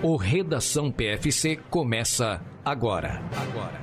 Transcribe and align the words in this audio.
O 0.00 0.14
Redação 0.14 0.92
PFC 0.92 1.56
começa 1.68 2.40
agora. 2.64 3.20
Agora. 3.36 3.82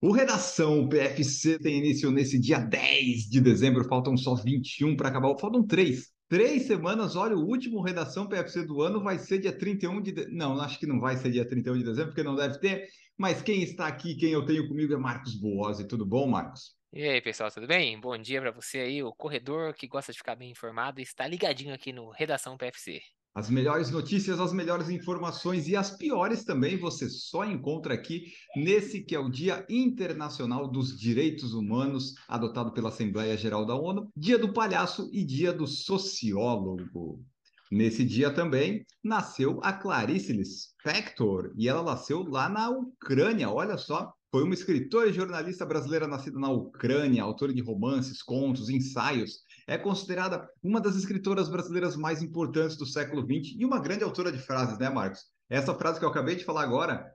O 0.00 0.12
Redação 0.12 0.88
PFC 0.88 1.58
tem 1.58 1.78
início 1.78 2.12
nesse 2.12 2.38
dia 2.38 2.60
10 2.60 3.28
de 3.28 3.40
dezembro, 3.40 3.88
faltam 3.88 4.16
só 4.16 4.36
21 4.36 4.96
para 4.96 5.08
acabar, 5.08 5.36
faltam 5.40 5.66
três. 5.66 6.12
Três 6.28 6.68
semanas, 6.68 7.16
olha, 7.16 7.36
o 7.36 7.48
último 7.48 7.82
Redação 7.82 8.28
PFC 8.28 8.64
do 8.64 8.80
ano 8.80 9.02
vai 9.02 9.18
ser 9.18 9.40
dia 9.40 9.52
31 9.52 10.00
de... 10.00 10.12
De... 10.12 10.30
Não, 10.30 10.60
acho 10.60 10.78
que 10.78 10.86
não 10.86 11.00
vai 11.00 11.16
ser 11.16 11.32
dia 11.32 11.44
31 11.44 11.78
de 11.78 11.84
dezembro, 11.84 12.12
porque 12.12 12.22
não 12.22 12.36
deve 12.36 12.60
ter, 12.60 12.86
mas 13.18 13.42
quem 13.42 13.60
está 13.64 13.88
aqui, 13.88 14.14
quem 14.14 14.30
eu 14.30 14.46
tenho 14.46 14.68
comigo 14.68 14.94
é 14.94 14.96
Marcos 14.96 15.34
Boazzi. 15.34 15.88
Tudo 15.88 16.06
bom, 16.06 16.28
Marcos? 16.28 16.76
E 16.96 17.02
aí, 17.08 17.20
pessoal, 17.20 17.50
tudo 17.50 17.66
bem? 17.66 18.00
Bom 18.00 18.16
dia 18.16 18.40
para 18.40 18.52
você 18.52 18.78
aí, 18.78 19.02
o 19.02 19.12
corredor 19.12 19.74
que 19.74 19.88
gosta 19.88 20.12
de 20.12 20.18
ficar 20.18 20.36
bem 20.36 20.52
informado 20.52 21.00
e 21.00 21.02
está 21.02 21.26
ligadinho 21.26 21.74
aqui 21.74 21.92
no 21.92 22.08
Redação 22.10 22.56
PFC. 22.56 23.00
As 23.34 23.50
melhores 23.50 23.90
notícias, 23.90 24.38
as 24.38 24.52
melhores 24.52 24.88
informações 24.88 25.66
e 25.66 25.74
as 25.74 25.90
piores 25.90 26.44
também 26.44 26.76
você 26.76 27.08
só 27.08 27.44
encontra 27.44 27.94
aqui 27.94 28.26
nesse 28.54 29.02
que 29.02 29.12
é 29.12 29.18
o 29.18 29.28
Dia 29.28 29.66
Internacional 29.68 30.70
dos 30.70 30.96
Direitos 30.96 31.52
Humanos, 31.52 32.14
adotado 32.28 32.72
pela 32.72 32.90
Assembleia 32.90 33.36
Geral 33.36 33.66
da 33.66 33.74
ONU, 33.74 34.08
Dia 34.16 34.38
do 34.38 34.52
Palhaço 34.52 35.10
e 35.12 35.24
Dia 35.24 35.52
do 35.52 35.66
Sociólogo. 35.66 37.24
Nesse 37.72 38.04
dia 38.04 38.30
também 38.30 38.86
nasceu 39.02 39.58
a 39.64 39.72
Clarice 39.72 40.32
Lispector 40.32 41.52
e 41.56 41.68
ela 41.68 41.82
nasceu 41.82 42.22
lá 42.22 42.48
na 42.48 42.70
Ucrânia, 42.70 43.50
olha 43.50 43.76
só, 43.76 44.12
foi 44.34 44.42
uma 44.42 44.54
escritora 44.54 45.08
e 45.08 45.12
jornalista 45.12 45.64
brasileira 45.64 46.08
nascida 46.08 46.40
na 46.40 46.50
Ucrânia, 46.50 47.22
autora 47.22 47.54
de 47.54 47.62
romances, 47.62 48.20
contos, 48.20 48.68
ensaios. 48.68 49.44
É 49.64 49.78
considerada 49.78 50.50
uma 50.60 50.80
das 50.80 50.96
escritoras 50.96 51.48
brasileiras 51.48 51.94
mais 51.94 52.20
importantes 52.20 52.76
do 52.76 52.84
século 52.84 53.22
XX 53.22 53.54
e 53.56 53.64
uma 53.64 53.78
grande 53.78 54.02
autora 54.02 54.32
de 54.32 54.38
frases, 54.38 54.76
né, 54.76 54.90
Marcos? 54.90 55.20
Essa 55.48 55.72
frase 55.72 56.00
que 56.00 56.04
eu 56.04 56.08
acabei 56.08 56.34
de 56.34 56.44
falar 56.44 56.64
agora 56.64 57.06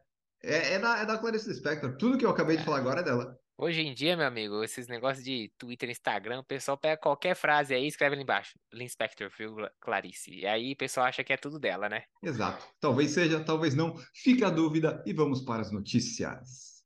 é, 0.42 0.76
é, 0.76 0.80
da, 0.80 1.00
é 1.00 1.06
da 1.06 1.18
Clarice 1.18 1.50
Lispector. 1.50 1.98
Tudo 1.98 2.18
que 2.18 2.26
eu 2.26 2.30
acabei 2.30 2.56
de 2.56 2.64
falar 2.64 2.78
agora 2.78 3.02
é 3.02 3.04
dela. 3.04 3.38
Hoje 3.58 3.82
em 3.82 3.94
dia, 3.94 4.16
meu 4.16 4.26
amigo, 4.26 4.64
esses 4.64 4.88
negócios 4.88 5.26
de 5.26 5.52
Twitter, 5.58 5.90
Instagram, 5.90 6.40
o 6.40 6.46
pessoal 6.46 6.78
pega 6.78 6.96
qualquer 6.96 7.36
frase 7.36 7.74
aí 7.74 7.84
e 7.84 7.88
escreve 7.88 8.14
ali 8.14 8.24
embaixo. 8.24 8.58
Linspector, 8.72 9.30
Clarice. 9.82 10.32
E 10.32 10.48
aí 10.48 10.72
o 10.72 10.78
pessoal 10.78 11.08
acha 11.08 11.22
que 11.22 11.34
é 11.34 11.38
tudo 11.38 11.60
dela, 11.60 11.90
né? 11.90 12.04
Exato. 12.24 12.66
Talvez 12.80 13.12
seja, 13.12 13.44
talvez 13.44 13.76
não. 13.76 13.98
Fica 14.14 14.48
a 14.48 14.50
dúvida 14.50 15.04
e 15.06 15.12
vamos 15.12 15.42
para 15.42 15.62
as 15.62 15.70
notícias. 15.70 16.79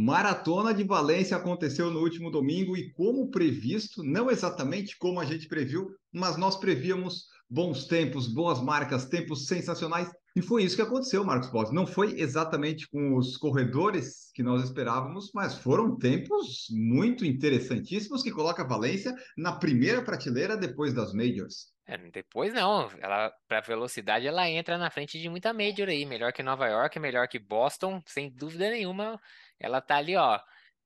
Maratona 0.00 0.72
de 0.72 0.84
Valência 0.84 1.36
aconteceu 1.36 1.90
no 1.90 2.00
último 2.00 2.30
domingo 2.30 2.76
e, 2.76 2.92
como 2.92 3.30
previsto, 3.30 4.02
não 4.02 4.30
exatamente 4.30 4.96
como 4.96 5.18
a 5.18 5.24
gente 5.24 5.48
previu, 5.48 5.90
mas 6.12 6.36
nós 6.36 6.56
prevíamos 6.56 7.26
bons 7.50 7.84
tempos, 7.86 8.28
boas 8.28 8.62
marcas, 8.62 9.06
tempos 9.06 9.46
sensacionais. 9.46 10.10
E 10.36 10.40
foi 10.40 10.62
isso 10.62 10.76
que 10.76 10.82
aconteceu, 10.82 11.24
Marcos 11.24 11.50
Boss. 11.50 11.72
Não 11.72 11.86
foi 11.86 12.20
exatamente 12.20 12.88
com 12.88 13.16
os 13.16 13.36
corredores 13.36 14.30
que 14.32 14.42
nós 14.42 14.62
esperávamos, 14.62 15.30
mas 15.34 15.58
foram 15.58 15.96
tempos 15.96 16.66
muito 16.70 17.24
interessantíssimos 17.24 18.22
que 18.22 18.30
coloca 18.30 18.62
a 18.62 18.66
Valência 18.66 19.14
na 19.36 19.52
primeira 19.52 20.00
prateleira 20.00 20.56
depois 20.56 20.94
das 20.94 21.12
Majors. 21.12 21.72
É, 21.90 21.96
depois 21.96 22.52
não, 22.52 22.90
ela 23.00 23.32
para 23.48 23.60
velocidade 23.62 24.26
ela 24.26 24.46
entra 24.46 24.76
na 24.76 24.90
frente 24.90 25.18
de 25.18 25.26
muita 25.30 25.54
major 25.54 25.88
aí, 25.88 26.04
melhor 26.04 26.34
que 26.34 26.42
Nova 26.42 26.66
York, 26.68 27.00
melhor 27.00 27.26
que 27.26 27.38
Boston, 27.38 28.02
sem 28.06 28.28
dúvida 28.30 28.68
nenhuma. 28.70 29.18
Ela 29.58 29.80
tá 29.80 29.96
ali, 29.96 30.14
ó, 30.14 30.38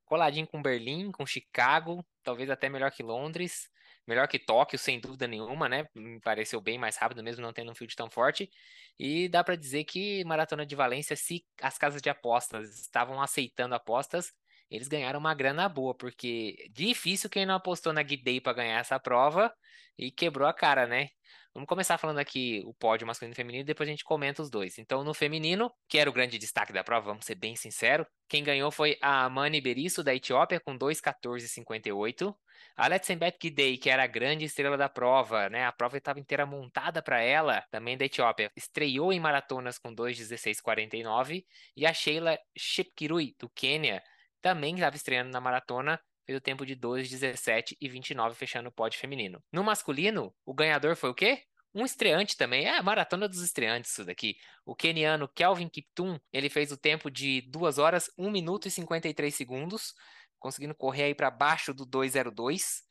coladinho 0.05 0.47
com 0.47 0.63
Berlim, 0.63 1.11
com 1.11 1.27
Chicago, 1.27 2.07
talvez 2.23 2.49
até 2.49 2.69
melhor 2.69 2.93
que 2.93 3.03
Londres, 3.03 3.69
melhor 4.07 4.29
que 4.29 4.39
Tóquio, 4.39 4.79
sem 4.79 5.01
dúvida 5.01 5.27
nenhuma, 5.27 5.69
né? 5.69 5.89
Me 5.93 6.21
pareceu 6.21 6.61
bem 6.61 6.79
mais 6.79 6.97
rápido 6.97 7.21
mesmo 7.21 7.43
não 7.43 7.53
tendo 7.53 7.73
um 7.73 7.75
field 7.75 7.97
tão 7.97 8.09
forte. 8.09 8.49
E 8.97 9.29
dá 9.29 9.43
para 9.43 9.57
dizer 9.57 9.83
que 9.83 10.25
Maratona 10.25 10.65
de 10.65 10.77
Valência, 10.77 11.17
se 11.17 11.45
as 11.61 11.77
casas 11.79 12.01
de 12.01 12.11
apostas 12.11 12.79
estavam 12.81 13.21
aceitando 13.21 13.75
apostas, 13.75 14.33
eles 14.73 14.89
ganharam 14.89 15.21
uma 15.21 15.35
grana 15.35 15.69
boa, 15.69 15.95
porque 15.95 16.57
difícil 16.71 17.29
quem 17.29 17.45
não 17.45 17.55
apostou 17.55 17.93
na 17.93 18.03
Guidei 18.03 18.41
para 18.41 18.55
ganhar 18.55 18.79
essa 18.79 18.99
prova 18.99 19.53
e 19.99 20.11
quebrou 20.11 20.49
a 20.49 20.55
cara, 20.55 20.87
né? 20.87 21.09
Vamos 21.55 21.69
começar 21.69 21.99
falando 21.99 22.19
aqui 22.19 22.63
o 22.65 22.73
pódio 22.73 23.07
masculino 23.07 23.35
e 23.35 23.37
feminino 23.37 23.65
depois 23.67 23.87
a 23.87 23.93
gente 23.93 24.03
comenta 24.03 24.41
os 24.41 24.49
dois. 24.49 24.79
Então, 24.79 25.05
no 25.05 25.13
feminino, 25.13 25.71
que 25.87 25.99
era 25.99 26.09
o 26.09 26.13
grande 26.13 26.39
destaque 26.39 26.73
da 26.73 26.83
prova, 26.83 27.09
vamos 27.11 27.27
ser 27.27 27.35
bem 27.35 27.55
sinceros, 27.55 28.07
quem 28.27 28.43
ganhou 28.43 28.71
foi 28.71 28.97
a 29.03 29.25
Amani 29.25 29.61
Berisso, 29.61 30.03
da 30.03 30.15
Etiópia, 30.15 30.59
com 30.59 30.79
2,14,58. 30.79 32.35
A 32.75 32.89
Letsenbet 32.89 33.37
Gidey, 33.43 33.77
que 33.77 33.91
era 33.91 34.05
a 34.05 34.07
grande 34.07 34.47
estrela 34.47 34.79
da 34.79 34.89
prova, 34.89 35.51
né? 35.51 35.67
A 35.67 35.73
prova 35.73 35.99
estava 35.99 36.19
inteira 36.19 36.47
montada 36.47 37.03
para 37.03 37.21
ela, 37.21 37.63
também 37.71 37.99
da 37.99 38.07
Etiópia, 38.07 38.51
estreou 38.57 39.13
em 39.13 39.21
maratonas 39.21 39.79
com 39.79 39.95
2,16,49. 39.95 41.45
E 41.77 41.85
a 41.85 41.93
Sheila 41.93 42.39
Shepkirui, 42.57 43.37
do 43.39 43.51
Quênia, 43.51 44.03
também 44.43 44.75
estava 44.75 44.97
estreando 44.97 45.31
na 45.31 45.41
maratona, 45.41 45.99
fez 46.27 46.37
o 46.37 46.41
tempo 46.41 46.67
de 46.67 46.75
2, 46.75 47.09
17 47.09 47.77
e 47.81 47.89
29, 47.89 48.35
fechando 48.35 48.69
o 48.69 48.73
pódio 48.73 48.99
feminino. 48.99 49.43
No 49.53 49.65
masculino, 49.65 50.35
o 50.45 50.53
ganhador 50.53 50.97
foi 50.97 51.11
o 51.11 51.15
quê? 51.15 51.45
Um 51.75 51.87
estreante 51.87 52.37
também, 52.37 52.67
é 52.67 52.77
a 52.77 52.83
maratona 52.83 53.27
dos 53.27 53.41
estreantes 53.41 53.93
isso 53.93 54.05
daqui. 54.05 54.37
O 54.67 54.75
keniano 54.75 55.27
Kelvin 55.27 55.69
Kiptum, 55.69 56.19
ele 56.31 56.51
fez 56.51 56.71
o 56.71 56.77
tempo 56.77 57.11
de 57.11 57.41
2 57.49 57.79
horas, 57.79 58.11
1 58.19 58.31
minuto 58.31 58.69
e 58.69 58.71
53 58.71 59.35
segundos, 59.35 59.95
conseguindo 60.39 60.75
correr 60.75 61.05
aí 61.05 61.15
para 61.15 61.31
baixo 61.31 61.73
do 61.73 61.87
202. 61.87 62.83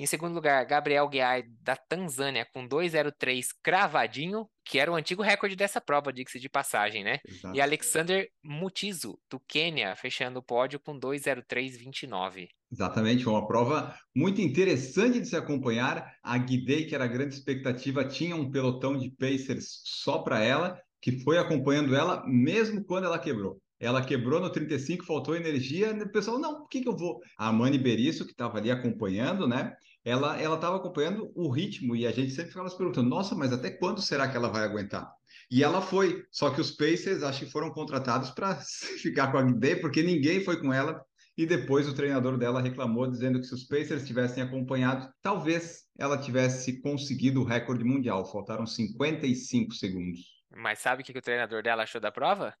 Em 0.00 0.06
segundo 0.06 0.32
lugar, 0.32 0.64
Gabriel 0.64 1.06
Guiar, 1.06 1.42
da 1.60 1.76
Tanzânia, 1.76 2.46
com 2.54 2.66
2,03 2.66 3.48
cravadinho, 3.62 4.48
que 4.64 4.78
era 4.78 4.90
o 4.90 4.94
antigo 4.94 5.22
recorde 5.22 5.54
dessa 5.54 5.78
prova, 5.78 6.10
diga-se 6.10 6.40
de 6.40 6.48
passagem, 6.48 7.04
né? 7.04 7.18
Exato. 7.22 7.54
E 7.54 7.60
Alexander 7.60 8.26
Mutizo, 8.42 9.18
do 9.30 9.38
Quênia, 9.38 9.94
fechando 9.94 10.38
o 10.38 10.42
pódio 10.42 10.80
com 10.80 10.98
2,03,29. 10.98 12.48
Exatamente, 12.72 13.24
foi 13.24 13.32
uma 13.34 13.46
prova 13.46 13.94
muito 14.16 14.40
interessante 14.40 15.20
de 15.20 15.28
se 15.28 15.36
acompanhar. 15.36 16.10
A 16.22 16.38
Guidei, 16.38 16.86
que 16.86 16.94
era 16.94 17.04
a 17.04 17.06
grande 17.06 17.34
expectativa, 17.34 18.02
tinha 18.02 18.34
um 18.34 18.50
pelotão 18.50 18.96
de 18.96 19.10
Pacers 19.10 19.82
só 19.84 20.20
para 20.20 20.42
ela, 20.42 20.80
que 20.98 21.22
foi 21.22 21.36
acompanhando 21.36 21.94
ela 21.94 22.24
mesmo 22.26 22.82
quando 22.86 23.04
ela 23.04 23.18
quebrou. 23.18 23.60
Ela 23.78 24.04
quebrou 24.04 24.40
no 24.40 24.50
35, 24.50 25.06
faltou 25.06 25.34
energia. 25.34 25.92
O 25.92 26.12
pessoal, 26.12 26.38
não, 26.38 26.60
por 26.60 26.68
que, 26.68 26.82
que 26.82 26.88
eu 26.88 26.96
vou? 26.96 27.20
A 27.36 27.50
Mani 27.50 27.78
Berisso, 27.78 28.26
que 28.26 28.32
estava 28.32 28.58
ali 28.58 28.70
acompanhando, 28.70 29.48
né? 29.48 29.74
Ela 30.04 30.40
ela 30.40 30.54
estava 30.54 30.76
acompanhando 30.76 31.30
o 31.34 31.50
ritmo 31.50 31.94
e 31.94 32.06
a 32.06 32.12
gente 32.12 32.30
sempre 32.30 32.50
ficava 32.50 32.68
se 32.68 32.76
perguntando, 32.76 33.08
nossa, 33.08 33.34
mas 33.34 33.52
até 33.52 33.70
quando 33.70 34.00
será 34.00 34.28
que 34.28 34.36
ela 34.36 34.48
vai 34.48 34.64
aguentar? 34.64 35.10
E 35.50 35.64
ela 35.64 35.82
foi, 35.82 36.24
só 36.30 36.50
que 36.50 36.60
os 36.60 36.70
Pacers 36.70 37.22
acho 37.22 37.44
que 37.44 37.50
foram 37.50 37.70
contratados 37.70 38.30
para 38.30 38.54
ficar 39.02 39.32
com 39.32 39.38
a 39.38 39.42
Day, 39.42 39.76
porque 39.76 40.02
ninguém 40.02 40.44
foi 40.44 40.60
com 40.60 40.72
ela. 40.72 41.04
E 41.36 41.46
depois 41.46 41.88
o 41.88 41.94
treinador 41.94 42.36
dela 42.36 42.60
reclamou, 42.60 43.10
dizendo 43.10 43.40
que 43.40 43.46
se 43.46 43.54
os 43.54 43.64
Pacers 43.64 44.06
tivessem 44.06 44.42
acompanhado, 44.42 45.08
talvez 45.22 45.84
ela 45.98 46.18
tivesse 46.18 46.80
conseguido 46.82 47.40
o 47.40 47.44
recorde 47.44 47.82
mundial. 47.82 48.30
Faltaram 48.30 48.66
55 48.66 49.72
segundos. 49.74 50.39
Mas 50.52 50.80
sabe 50.80 51.02
o 51.02 51.04
que, 51.04 51.12
que 51.12 51.18
o 51.18 51.22
treinador 51.22 51.62
dela 51.62 51.84
achou 51.84 52.00
da 52.00 52.10
prova? 52.10 52.54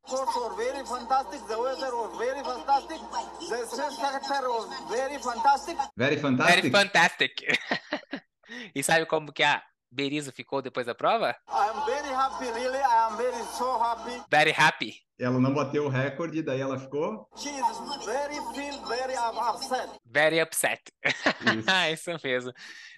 Very 0.56 0.86
fantastic. 0.86 1.46
The 1.46 1.56
weather 1.56 1.94
was 1.94 2.18
very 2.18 2.42
fantastic. 2.44 2.98
The 3.48 3.66
sector 3.66 4.48
was 4.48 4.88
very 4.88 5.18
fantastic. 5.18 5.76
Very 5.96 6.16
fantastic. 6.16 6.54
Very 6.54 6.70
fantastic. 6.70 7.32
e 8.74 8.82
sabe 8.82 9.06
como 9.06 9.32
que 9.32 9.42
a 9.42 9.62
Berizzo 9.90 10.30
ficou 10.32 10.62
depois 10.62 10.86
da 10.86 10.94
prova? 10.94 11.36
I'm 11.48 11.84
very 11.84 12.14
happy, 12.14 12.46
really. 12.52 12.78
I 12.78 13.08
am 13.10 13.16
very 13.16 13.42
so 13.58 13.76
happy. 13.76 14.22
Very 14.30 14.52
happy. 14.52 14.94
Ela 15.18 15.38
não 15.40 15.52
bateu 15.52 15.84
o 15.84 15.88
recorde, 15.88 16.42
daí 16.42 16.60
ela 16.60 16.78
ficou. 16.78 17.28
Very 18.06 18.34
feel 18.54 18.80
very 18.86 19.14
upset. 19.16 19.90
Very 20.06 20.40
upset. 20.40 20.80
Isso. 21.92 22.12
Isso 22.14 22.20
mesmo. 22.24 22.52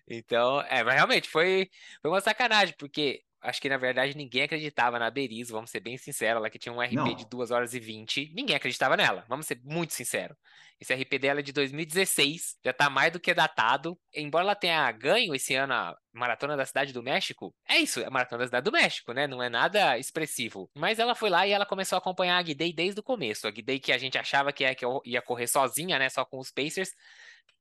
Então, 0.07 0.61
é, 0.63 0.85
mas 0.85 0.95
realmente 0.95 1.29
foi, 1.31 1.71
foi 2.03 2.11
uma 2.11 2.21
sacanagem, 2.21 2.75
porque 2.79 3.23
acho 3.43 3.61
que 3.61 3.69
na 3.69 3.77
verdade 3.77 4.17
ninguém 4.17 4.43
acreditava 4.43 4.99
na 4.99 5.11
Berizzo, 5.11 5.53
vamos 5.53 5.71
ser 5.71 5.81
bem 5.81 5.99
sinceros, 5.99 6.39
ela 6.39 6.49
que 6.49 6.59
tinha 6.59 6.73
um 6.73 6.81
RP 6.81 6.95
Não. 6.95 7.15
de 7.15 7.27
2 7.27 7.51
horas 7.51 7.75
e 7.75 7.81
20, 7.81 8.33
ninguém 8.35 8.57
acreditava 8.57 8.97
nela, 8.97 9.25
vamos 9.29 9.47
ser 9.47 9.61
muito 9.65 9.93
sinceros. 9.93 10.37
Esse 10.81 10.93
RP 10.95 11.19
dela 11.21 11.39
é 11.39 11.43
de 11.45 11.53
2016, 11.53 12.57
já 12.65 12.73
tá 12.73 12.91
mais 12.91 13.13
do 13.13 13.21
que 13.21 13.33
datado. 13.33 13.97
Embora 14.13 14.45
ela 14.45 14.55
tenha 14.57 14.91
ganho 14.91 15.33
esse 15.33 15.55
ano 15.55 15.73
a 15.73 15.97
Maratona 16.13 16.57
da 16.57 16.67
Cidade 16.67 16.93
do 16.93 17.03
México, 17.03 17.55
é 17.69 17.79
isso, 17.79 18.01
é 18.01 18.07
a 18.07 18.11
Maratona 18.11 18.41
da 18.41 18.47
Cidade 18.47 18.65
do 18.65 18.73
México, 18.73 19.13
né? 19.13 19.29
Não 19.29 19.41
é 19.41 19.49
nada 19.49 19.97
expressivo. 19.97 20.69
Mas 20.75 20.99
ela 20.99 21.15
foi 21.15 21.31
lá 21.31 21.47
e 21.47 21.53
ela 21.53 21.65
começou 21.65 21.95
a 21.95 22.01
acompanhar 22.01 22.37
a 22.37 22.43
Guidei 22.43 22.73
desde 22.73 22.99
o 22.99 23.03
começo. 23.03 23.47
A 23.47 23.51
Guidei 23.53 23.79
que 23.79 23.93
a 23.93 23.99
gente 23.99 24.19
achava 24.19 24.53
que 24.53 24.65
ia 25.05 25.23
correr 25.23 25.47
sozinha, 25.47 26.01
né? 26.01 26.09
Só 26.09 26.25
com 26.25 26.39
os 26.39 26.51
Pacers. 26.51 26.91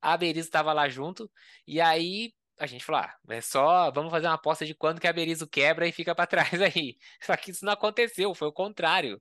A 0.00 0.16
Berizzo 0.16 0.48
estava 0.48 0.72
lá 0.72 0.88
junto, 0.88 1.30
e 1.64 1.80
aí 1.80 2.32
a 2.58 2.66
gente 2.66 2.84
falou, 2.84 3.02
ah, 3.02 3.14
é 3.28 3.40
só, 3.40 3.90
vamos 3.90 4.10
fazer 4.10 4.26
uma 4.26 4.34
aposta 4.34 4.64
de 4.66 4.74
quando 4.74 5.00
que 5.00 5.06
a 5.08 5.12
Berizzo 5.12 5.46
quebra 5.48 5.86
e 5.86 5.92
fica 5.92 6.14
para 6.14 6.26
trás 6.26 6.52
aí. 6.62 6.96
Só 7.22 7.36
que 7.36 7.50
isso 7.50 7.64
não 7.64 7.72
aconteceu, 7.72 8.34
foi 8.34 8.48
o 8.48 8.52
contrário. 8.52 9.20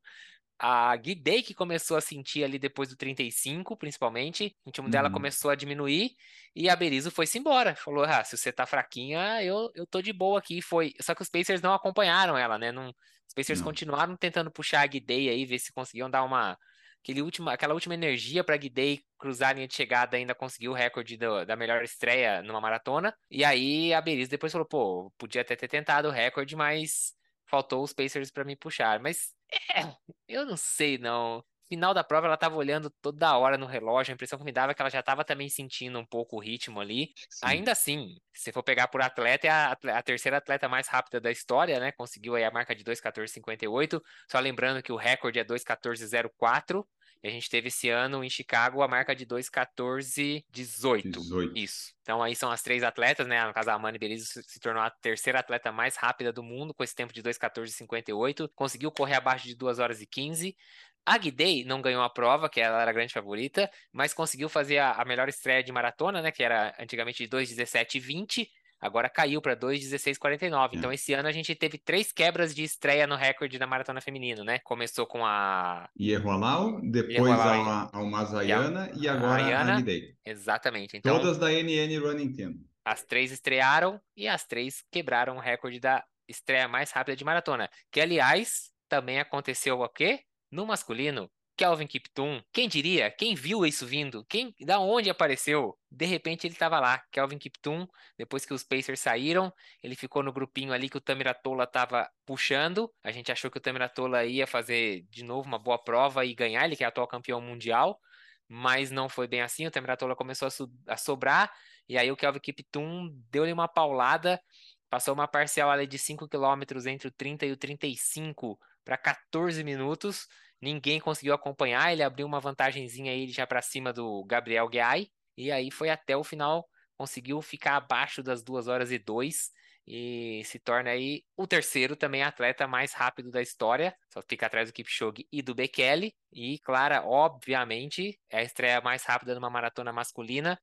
A 0.59 0.95
Guidei 0.95 1.41
que 1.41 1.55
começou 1.55 1.97
a 1.97 2.01
sentir 2.01 2.43
ali 2.43 2.59
depois 2.59 2.89
do 2.89 2.95
35, 2.95 3.75
principalmente. 3.77 4.55
O 4.63 4.69
ritmo 4.69 4.89
dela 4.89 5.09
Uhum. 5.09 5.11
começou 5.11 5.49
a 5.51 5.55
diminuir. 5.55 6.11
E 6.55 6.69
a 6.69 6.75
Berizzo 6.75 7.09
foi-se 7.11 7.39
embora. 7.39 7.75
Falou: 7.75 8.03
ah, 8.03 8.23
se 8.23 8.37
você 8.37 8.51
tá 8.53 8.65
fraquinha, 8.67 9.43
eu, 9.43 9.71
eu 9.75 9.87
tô 9.87 10.01
de 10.01 10.13
boa 10.13 10.37
aqui. 10.39 10.61
Foi. 10.61 10.93
Só 11.01 11.15
que 11.15 11.21
os 11.23 11.29
Pacers 11.29 11.61
não 11.61 11.73
acompanharam 11.73 12.37
ela, 12.37 12.57
né? 12.59 12.71
Não... 12.71 12.89
Os 13.27 13.33
Pacers 13.35 13.59
Não. 13.59 13.65
continuaram 13.65 14.15
tentando 14.17 14.51
puxar 14.51 14.81
a 14.81 14.87
Guidei 14.87 15.29
aí, 15.29 15.45
ver 15.45 15.57
se 15.59 15.73
conseguiam 15.73 16.09
dar 16.09 16.23
uma. 16.23 16.57
Aquele 17.03 17.21
última, 17.21 17.53
aquela 17.53 17.73
última 17.73 17.93
energia 17.95 18.43
para 18.43 18.57
Guidei 18.57 19.03
cruzar 19.17 19.49
a 19.49 19.53
linha 19.53 19.67
de 19.67 19.73
chegada 19.75 20.17
ainda 20.17 20.35
conseguiu 20.35 20.71
o 20.71 20.75
recorde 20.75 21.17
do- 21.17 21.45
da 21.45 21.55
melhor 21.55 21.83
estreia 21.83 22.41
numa 22.43 22.61
maratona. 22.61 23.15
E 23.29 23.43
aí 23.43 23.93
a 23.93 24.01
Berizzo 24.01 24.29
depois 24.31 24.51
falou: 24.51 24.67
pô, 24.67 25.11
podia 25.17 25.41
até 25.41 25.55
ter 25.55 25.67
tentado 25.67 26.07
o 26.09 26.11
recorde, 26.11 26.55
mas 26.55 27.13
faltou 27.47 27.83
os 27.83 27.93
Pacers 27.93 28.31
para 28.31 28.43
me 28.45 28.55
puxar. 28.55 28.99
Mas 28.99 29.33
é, 29.75 29.95
eu 30.27 30.45
não 30.45 30.55
sei 30.57 30.97
não. 30.97 31.43
Final 31.71 31.93
da 31.93 32.03
prova 32.03 32.27
ela 32.27 32.35
tava 32.35 32.57
olhando 32.57 32.89
toda 33.01 33.37
hora 33.37 33.57
no 33.57 33.65
relógio, 33.65 34.11
a 34.11 34.15
impressão 34.15 34.37
que 34.37 34.43
me 34.43 34.51
dava 34.51 34.73
é 34.73 34.75
que 34.75 34.81
ela 34.81 34.89
já 34.89 35.01
tava 35.01 35.23
também 35.23 35.47
sentindo 35.47 35.97
um 35.97 36.05
pouco 36.05 36.35
o 36.35 36.39
ritmo 36.41 36.81
ali. 36.81 37.13
Sim. 37.29 37.45
Ainda 37.45 37.71
assim, 37.71 38.17
se 38.33 38.51
for 38.51 38.61
pegar 38.61 38.89
por 38.89 39.01
atleta, 39.01 39.47
é 39.47 39.49
a, 39.49 39.71
a 39.71 40.03
terceira 40.03 40.35
atleta 40.35 40.67
mais 40.67 40.89
rápida 40.89 41.21
da 41.21 41.31
história, 41.31 41.79
né? 41.79 41.93
Conseguiu 41.93 42.35
aí 42.35 42.43
a 42.43 42.51
marca 42.51 42.75
de 42.75 42.83
2:14:58. 42.83 44.01
Só 44.29 44.37
lembrando 44.41 44.83
que 44.83 44.91
o 44.91 44.97
recorde 44.97 45.39
é 45.39 45.45
2:14:04. 45.45 46.85
E 47.23 47.27
a 47.27 47.31
gente 47.31 47.49
teve 47.49 47.67
esse 47.67 47.87
ano 47.87 48.23
em 48.23 48.29
Chicago 48.29 48.81
a 48.81 48.87
marca 48.87 49.15
de 49.15 49.25
2:14:18. 49.25 51.11
18. 51.11 51.57
Isso. 51.57 51.93
Então 52.01 52.21
aí 52.21 52.35
são 52.35 52.51
as 52.51 52.63
três 52.63 52.81
atletas, 52.83 53.27
né? 53.27 53.45
No 53.45 53.53
caso, 53.53 53.69
a 53.69 53.75
Amanda 53.75 53.97
Berizzo 53.99 54.25
se 54.25 54.43
se 54.43 54.59
tornou 54.59 54.81
a 54.81 54.89
terceira 54.89 55.39
atleta 55.39 55.71
mais 55.71 55.95
rápida 55.95 56.33
do 56.33 56.41
mundo 56.41 56.73
com 56.73 56.83
esse 56.83 56.95
tempo 56.95 57.13
de 57.13 57.21
2:14:58. 57.21 58.49
Conseguiu 58.55 58.91
correr 58.91 59.15
abaixo 59.15 59.45
de 59.45 59.55
2 59.55 59.77
horas 59.77 60.01
e 60.01 60.07
15. 60.07 60.57
A 61.05 61.17
Guidei 61.17 61.63
não 61.65 61.81
ganhou 61.81 62.03
a 62.03 62.09
prova, 62.09 62.49
que 62.49 62.59
ela 62.59 62.81
era 62.81 62.91
a 62.91 62.93
grande 62.93 63.13
favorita, 63.13 63.69
mas 63.91 64.13
conseguiu 64.13 64.47
fazer 64.47 64.77
a, 64.77 64.91
a 64.91 65.05
melhor 65.05 65.27
estreia 65.27 65.63
de 65.63 65.71
maratona, 65.71 66.21
né? 66.21 66.31
Que 66.31 66.43
era 66.43 66.75
antigamente 66.79 67.23
de 67.23 67.29
2:17 67.29 67.95
e 67.95 67.99
20. 67.99 68.49
Agora 68.79 69.09
caiu 69.09 69.41
para 69.41 69.55
2:16:49. 69.55 70.71
Então 70.73 70.91
esse 70.91 71.13
ano 71.13 71.27
a 71.27 71.31
gente 71.31 71.53
teve 71.53 71.77
três 71.77 72.11
quebras 72.11 72.53
de 72.53 72.63
estreia 72.63 73.05
no 73.05 73.15
recorde 73.15 73.59
da 73.59 73.67
maratona 73.67 74.01
feminino, 74.01 74.43
né? 74.43 74.59
Começou 74.59 75.05
com 75.05 75.25
a 75.25 75.87
Iehualau, 75.99 76.81
depois 76.81 77.31
a, 77.31 77.89
a 77.91 78.03
Mazayana 78.03 78.91
e 78.95 79.07
agora 79.07 79.43
a 79.43 79.45
Ayana. 79.45 79.75
Guidei. 79.77 80.15
exatamente. 80.25 80.97
Então 80.97 81.19
Todas 81.19 81.37
da 81.37 81.51
NN 81.51 81.99
Running 81.99 82.33
Team. 82.33 82.55
As 82.83 83.03
três 83.03 83.31
estrearam 83.31 84.01
e 84.17 84.27
as 84.27 84.45
três 84.45 84.83
quebraram 84.91 85.37
o 85.37 85.39
recorde 85.39 85.79
da 85.79 86.03
estreia 86.27 86.67
mais 86.67 86.91
rápida 86.91 87.15
de 87.15 87.23
maratona. 87.23 87.69
Que, 87.91 88.01
aliás, 88.01 88.71
também 88.89 89.19
aconteceu 89.19 89.79
o 89.79 89.89
quê? 89.89 90.21
No 90.51 90.65
masculino, 90.65 91.31
Kelvin 91.61 91.87
Kiptum. 91.87 92.41
Quem 92.51 92.67
diria? 92.67 93.11
Quem 93.11 93.35
viu 93.35 93.65
isso 93.65 93.85
vindo? 93.85 94.25
Quem, 94.25 94.55
da 94.61 94.79
onde 94.79 95.09
apareceu? 95.09 95.77
De 95.91 96.05
repente 96.05 96.47
ele 96.47 96.53
estava 96.53 96.79
lá, 96.79 96.97
Kelvin 97.11 97.37
Kiptum. 97.37 97.87
Depois 98.17 98.45
que 98.45 98.53
os 98.53 98.63
Pacers 98.63 98.99
saíram, 98.99 99.53
ele 99.83 99.95
ficou 99.95 100.23
no 100.23 100.33
grupinho 100.33 100.73
ali 100.73 100.89
que 100.89 100.97
o 100.97 101.01
Tamiratola 101.01 101.65
estava 101.65 102.09
puxando. 102.25 102.91
A 103.03 103.11
gente 103.11 103.31
achou 103.31 103.51
que 103.51 103.57
o 103.57 103.61
Tamiratola 103.61 104.25
ia 104.25 104.47
fazer 104.47 105.05
de 105.09 105.23
novo 105.23 105.47
uma 105.47 105.59
boa 105.59 105.77
prova 105.77 106.25
e 106.25 106.33
ganhar, 106.33 106.65
ele 106.65 106.75
que 106.75 106.83
é 106.83 106.87
atual 106.87 107.07
campeão 107.07 107.39
mundial. 107.39 107.99
Mas 108.47 108.91
não 108.91 109.07
foi 109.07 109.27
bem 109.27 109.41
assim, 109.41 109.67
o 109.67 109.71
Tamiratola 109.71 110.15
começou 110.15 110.47
a, 110.47 110.93
a 110.93 110.97
sobrar. 110.97 111.51
E 111.87 111.97
aí 111.97 112.11
o 112.11 112.17
Kelvin 112.17 112.39
Kiptum 112.39 113.09
deu-lhe 113.29 113.53
uma 113.53 113.67
paulada, 113.67 114.41
passou 114.89 115.13
uma 115.13 115.27
parcial 115.27 115.69
ali 115.69 115.85
de 115.85 115.97
5 115.97 116.27
km 116.27 116.87
entre 116.87 117.07
o 117.07 117.11
30 117.11 117.45
e 117.45 117.51
o 117.51 117.57
35 117.57 118.59
para 118.83 118.97
14 118.97 119.63
minutos. 119.63 120.27
Ninguém 120.61 120.99
conseguiu 120.99 121.33
acompanhar, 121.33 121.91
ele 121.91 122.03
abriu 122.03 122.27
uma 122.27 122.39
vantagenzinha 122.39 123.11
aí 123.11 123.27
já 123.29 123.47
para 123.47 123.61
cima 123.61 123.91
do 123.91 124.23
Gabriel 124.25 124.67
Guiai. 124.69 125.07
E 125.37 125.51
aí 125.51 125.71
foi 125.71 125.89
até 125.89 126.15
o 126.15 126.23
final, 126.23 126.67
conseguiu 126.97 127.41
ficar 127.41 127.77
abaixo 127.77 128.21
das 128.21 128.43
2 128.43 128.67
horas 128.67 128.91
e 128.91 128.99
2 128.99 129.51
e 129.87 130.43
se 130.45 130.59
torna 130.59 130.91
aí 130.91 131.23
o 131.35 131.47
terceiro 131.47 131.95
também 131.95 132.23
atleta 132.23 132.67
mais 132.67 132.93
rápido 132.93 133.31
da 133.31 133.41
história. 133.41 133.95
Só 134.13 134.21
fica 134.21 134.45
atrás 134.45 134.69
do 134.69 134.73
Kipchoge 134.73 135.27
e 135.31 135.41
do 135.41 135.55
Bekele. 135.55 136.13
E, 136.31 136.59
claro, 136.59 137.07
obviamente, 137.07 138.19
é 138.29 138.39
a 138.39 138.43
estreia 138.43 138.79
mais 138.81 139.03
rápida 139.03 139.33
numa 139.35 139.49
maratona 139.49 139.91
masculina, 139.91 140.59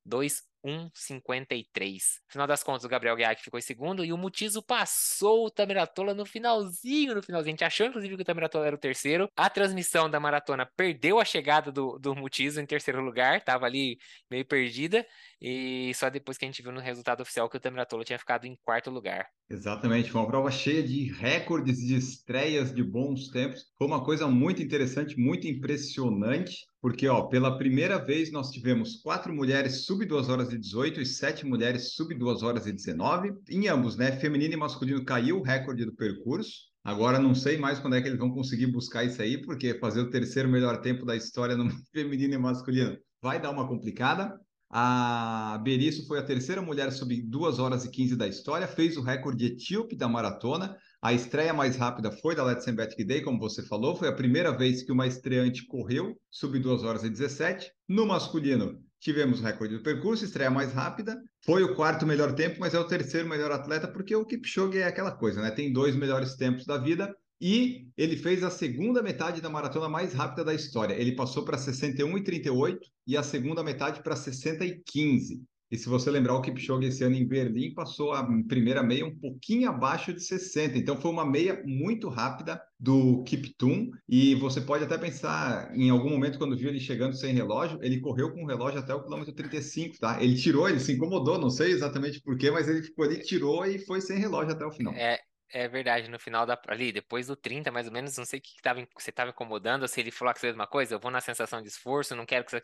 2:1:53. 0.64 2.20
Final 2.28 2.46
das 2.46 2.62
contas, 2.62 2.84
o 2.84 2.88
Gabriel 2.88 3.16
Guiar 3.16 3.36
que 3.36 3.42
ficou 3.42 3.58
em 3.58 3.62
segundo 3.62 4.04
e 4.04 4.12
o 4.12 4.16
Mutizo 4.18 4.62
passou 4.62 5.46
o 5.46 5.50
Tamiratola 5.50 6.14
no 6.14 6.26
finalzinho, 6.26 7.14
no 7.14 7.22
finalzinho. 7.22 7.50
A 7.50 7.56
gente 7.56 7.64
achou, 7.64 7.86
inclusive, 7.86 8.16
que 8.16 8.22
o 8.22 8.24
Tamiratola 8.24 8.66
era 8.66 8.76
o 8.76 8.78
terceiro. 8.78 9.28
A 9.36 9.48
transmissão 9.48 10.10
da 10.10 10.20
maratona 10.20 10.66
perdeu 10.76 11.18
a 11.20 11.24
chegada 11.24 11.70
do, 11.72 11.98
do 11.98 12.14
Mutizo 12.14 12.60
em 12.60 12.66
terceiro 12.66 13.00
lugar, 13.00 13.42
tava 13.42 13.66
ali 13.66 13.98
meio 14.30 14.44
perdida. 14.44 15.06
E 15.40 15.92
só 15.94 16.10
depois 16.10 16.36
que 16.38 16.44
a 16.44 16.48
gente 16.48 16.62
viu 16.62 16.72
no 16.72 16.80
resultado 16.80 17.20
oficial 17.20 17.48
que 17.48 17.56
o 17.56 17.60
Tamiratola 17.60 18.04
tinha 18.04 18.18
ficado 18.18 18.46
em 18.46 18.56
quarto 18.64 18.90
lugar. 18.90 19.28
Exatamente, 19.50 20.10
foi 20.10 20.20
uma 20.20 20.26
prova 20.26 20.50
cheia 20.50 20.82
de 20.82 21.04
recordes 21.10 21.78
de 21.78 21.94
estreias 21.96 22.70
de 22.70 22.82
bons 22.82 23.28
tempos. 23.28 23.64
Foi 23.78 23.86
uma 23.86 24.04
coisa 24.04 24.28
muito 24.28 24.62
interessante, 24.62 25.18
muito 25.18 25.46
impressionante, 25.46 26.66
porque 26.82 27.08
ó, 27.08 27.22
pela 27.28 27.56
primeira 27.56 27.96
vez 27.96 28.30
nós 28.30 28.50
tivemos 28.50 28.96
quatro 29.00 29.32
mulheres 29.34 29.86
sub 29.86 30.04
2 30.04 30.28
horas 30.28 30.52
e 30.52 30.58
18 30.58 31.00
e 31.00 31.06
sete 31.06 31.46
mulheres 31.46 31.94
sub 31.94 32.14
2 32.14 32.42
horas 32.42 32.66
e 32.66 32.72
19. 32.72 33.32
Em 33.48 33.68
ambos, 33.68 33.96
né? 33.96 34.12
Feminino 34.12 34.52
e 34.52 34.56
masculino 34.56 35.02
caiu 35.02 35.38
o 35.38 35.42
recorde 35.42 35.86
do 35.86 35.96
percurso. 35.96 36.68
Agora 36.84 37.18
não 37.18 37.34
sei 37.34 37.56
mais 37.56 37.78
quando 37.78 37.96
é 37.96 38.02
que 38.02 38.08
eles 38.08 38.18
vão 38.18 38.30
conseguir 38.30 38.66
buscar 38.66 39.04
isso 39.04 39.22
aí, 39.22 39.40
porque 39.40 39.78
fazer 39.78 40.00
o 40.00 40.10
terceiro 40.10 40.48
melhor 40.48 40.82
tempo 40.82 41.06
da 41.06 41.16
história 41.16 41.56
no 41.56 41.70
feminino 41.90 42.34
e 42.34 42.38
masculino 42.38 42.98
vai 43.22 43.40
dar 43.40 43.50
uma 43.50 43.66
complicada. 43.66 44.38
A 44.70 45.58
Berizzo 45.64 46.06
foi 46.06 46.18
a 46.18 46.22
terceira 46.22 46.60
mulher 46.60 46.92
sub 46.92 47.14
2 47.22 47.58
horas 47.58 47.84
e 47.84 47.90
15 47.90 48.16
da 48.16 48.28
história, 48.28 48.68
fez 48.68 48.96
o 48.98 49.02
recorde 49.02 49.46
etíope 49.46 49.96
da 49.96 50.08
maratona. 50.08 50.76
A 51.00 51.12
estreia 51.12 51.54
mais 51.54 51.76
rápida 51.76 52.10
foi 52.10 52.34
da 52.34 52.44
Letsenbet 52.44 53.02
Day, 53.04 53.22
como 53.22 53.38
você 53.38 53.62
falou, 53.62 53.96
foi 53.96 54.08
a 54.08 54.12
primeira 54.12 54.54
vez 54.54 54.82
que 54.82 54.92
uma 54.92 55.06
estreante 55.06 55.66
correu 55.66 56.20
sub 56.30 56.58
2 56.58 56.84
horas 56.84 57.02
e 57.02 57.08
17. 57.08 57.70
No 57.88 58.04
masculino, 58.04 58.78
tivemos 59.00 59.40
o 59.40 59.42
recorde 59.42 59.76
do 59.76 59.82
percurso, 59.82 60.24
estreia 60.24 60.50
mais 60.50 60.72
rápida. 60.72 61.18
Foi 61.46 61.62
o 61.62 61.74
quarto 61.74 62.04
melhor 62.04 62.34
tempo, 62.34 62.60
mas 62.60 62.74
é 62.74 62.78
o 62.78 62.86
terceiro 62.86 63.28
melhor 63.28 63.50
atleta, 63.50 63.88
porque 63.88 64.14
o 64.14 64.26
Kipchoge 64.26 64.78
é 64.78 64.84
aquela 64.84 65.12
coisa, 65.12 65.40
né? 65.40 65.50
Tem 65.50 65.72
dois 65.72 65.96
melhores 65.96 66.34
tempos 66.34 66.66
da 66.66 66.76
vida. 66.76 67.14
E 67.40 67.88
ele 67.96 68.16
fez 68.16 68.42
a 68.42 68.50
segunda 68.50 69.02
metade 69.02 69.40
da 69.40 69.48
maratona 69.48 69.88
mais 69.88 70.12
rápida 70.12 70.44
da 70.44 70.54
história. 70.54 70.94
Ele 70.94 71.14
passou 71.14 71.44
para 71.44 71.56
61 71.56 72.18
e 72.18 72.24
38 72.24 72.88
a 73.16 73.22
segunda 73.22 73.62
metade 73.62 74.02
para 74.02 74.16
60 74.16 74.64
e 74.64 74.80
15. 74.80 75.42
E 75.70 75.76
se 75.76 75.86
você 75.86 76.10
lembrar, 76.10 76.34
o 76.34 76.40
Kipchoge 76.40 76.88
esse 76.88 77.04
ano 77.04 77.14
em 77.14 77.26
Berlim 77.26 77.74
passou 77.74 78.12
a 78.12 78.26
primeira 78.48 78.82
meia 78.82 79.04
um 79.04 79.14
pouquinho 79.14 79.68
abaixo 79.68 80.14
de 80.14 80.22
60. 80.22 80.78
Então 80.78 80.96
foi 80.96 81.10
uma 81.10 81.26
meia 81.26 81.62
muito 81.66 82.08
rápida 82.08 82.60
do 82.80 83.22
Kiptum. 83.24 83.90
E 84.08 84.34
você 84.36 84.62
pode 84.62 84.84
até 84.84 84.96
pensar, 84.96 85.70
em 85.76 85.90
algum 85.90 86.08
momento, 86.08 86.38
quando 86.38 86.56
viu 86.56 86.70
ele 86.70 86.80
chegando 86.80 87.14
sem 87.14 87.34
relógio, 87.34 87.78
ele 87.82 88.00
correu 88.00 88.32
com 88.32 88.44
o 88.44 88.46
relógio 88.46 88.80
até 88.80 88.94
o 88.94 89.02
quilômetro 89.02 89.34
35, 89.34 89.98
tá? 89.98 90.22
Ele 90.22 90.36
tirou, 90.36 90.68
ele 90.68 90.80
se 90.80 90.92
incomodou, 90.92 91.38
não 91.38 91.50
sei 91.50 91.72
exatamente 91.72 92.22
porquê, 92.22 92.50
mas 92.50 92.66
ele 92.66 92.82
ficou 92.82 93.04
ali, 93.04 93.20
tirou 93.20 93.66
e 93.66 93.78
foi 93.78 94.00
sem 94.00 94.18
relógio 94.18 94.52
até 94.52 94.64
o 94.64 94.72
final. 94.72 94.94
É, 94.94 95.18
é 95.50 95.68
verdade, 95.68 96.08
no 96.08 96.18
final 96.18 96.46
da. 96.46 96.60
Ali, 96.68 96.92
depois 96.92 97.26
do 97.26 97.36
30, 97.36 97.70
mais 97.70 97.86
ou 97.86 97.92
menos, 97.92 98.16
não 98.16 98.24
sei 98.24 98.38
o 98.38 98.42
que, 98.42 98.60
tava, 98.62 98.86
você 98.98 99.10
estava 99.10 99.30
incomodando, 99.30 99.86
se 99.88 100.00
ele 100.00 100.10
falou 100.10 100.32
que 100.34 100.40
você 100.40 100.46
fez 100.46 100.54
uma 100.54 100.66
coisa, 100.66 100.94
eu 100.94 101.00
vou 101.00 101.10
na 101.10 101.20
sensação 101.20 101.62
de 101.62 101.68
esforço, 101.68 102.14
não 102.16 102.26
quero 102.26 102.44
que 102.44 102.50
você. 102.52 102.62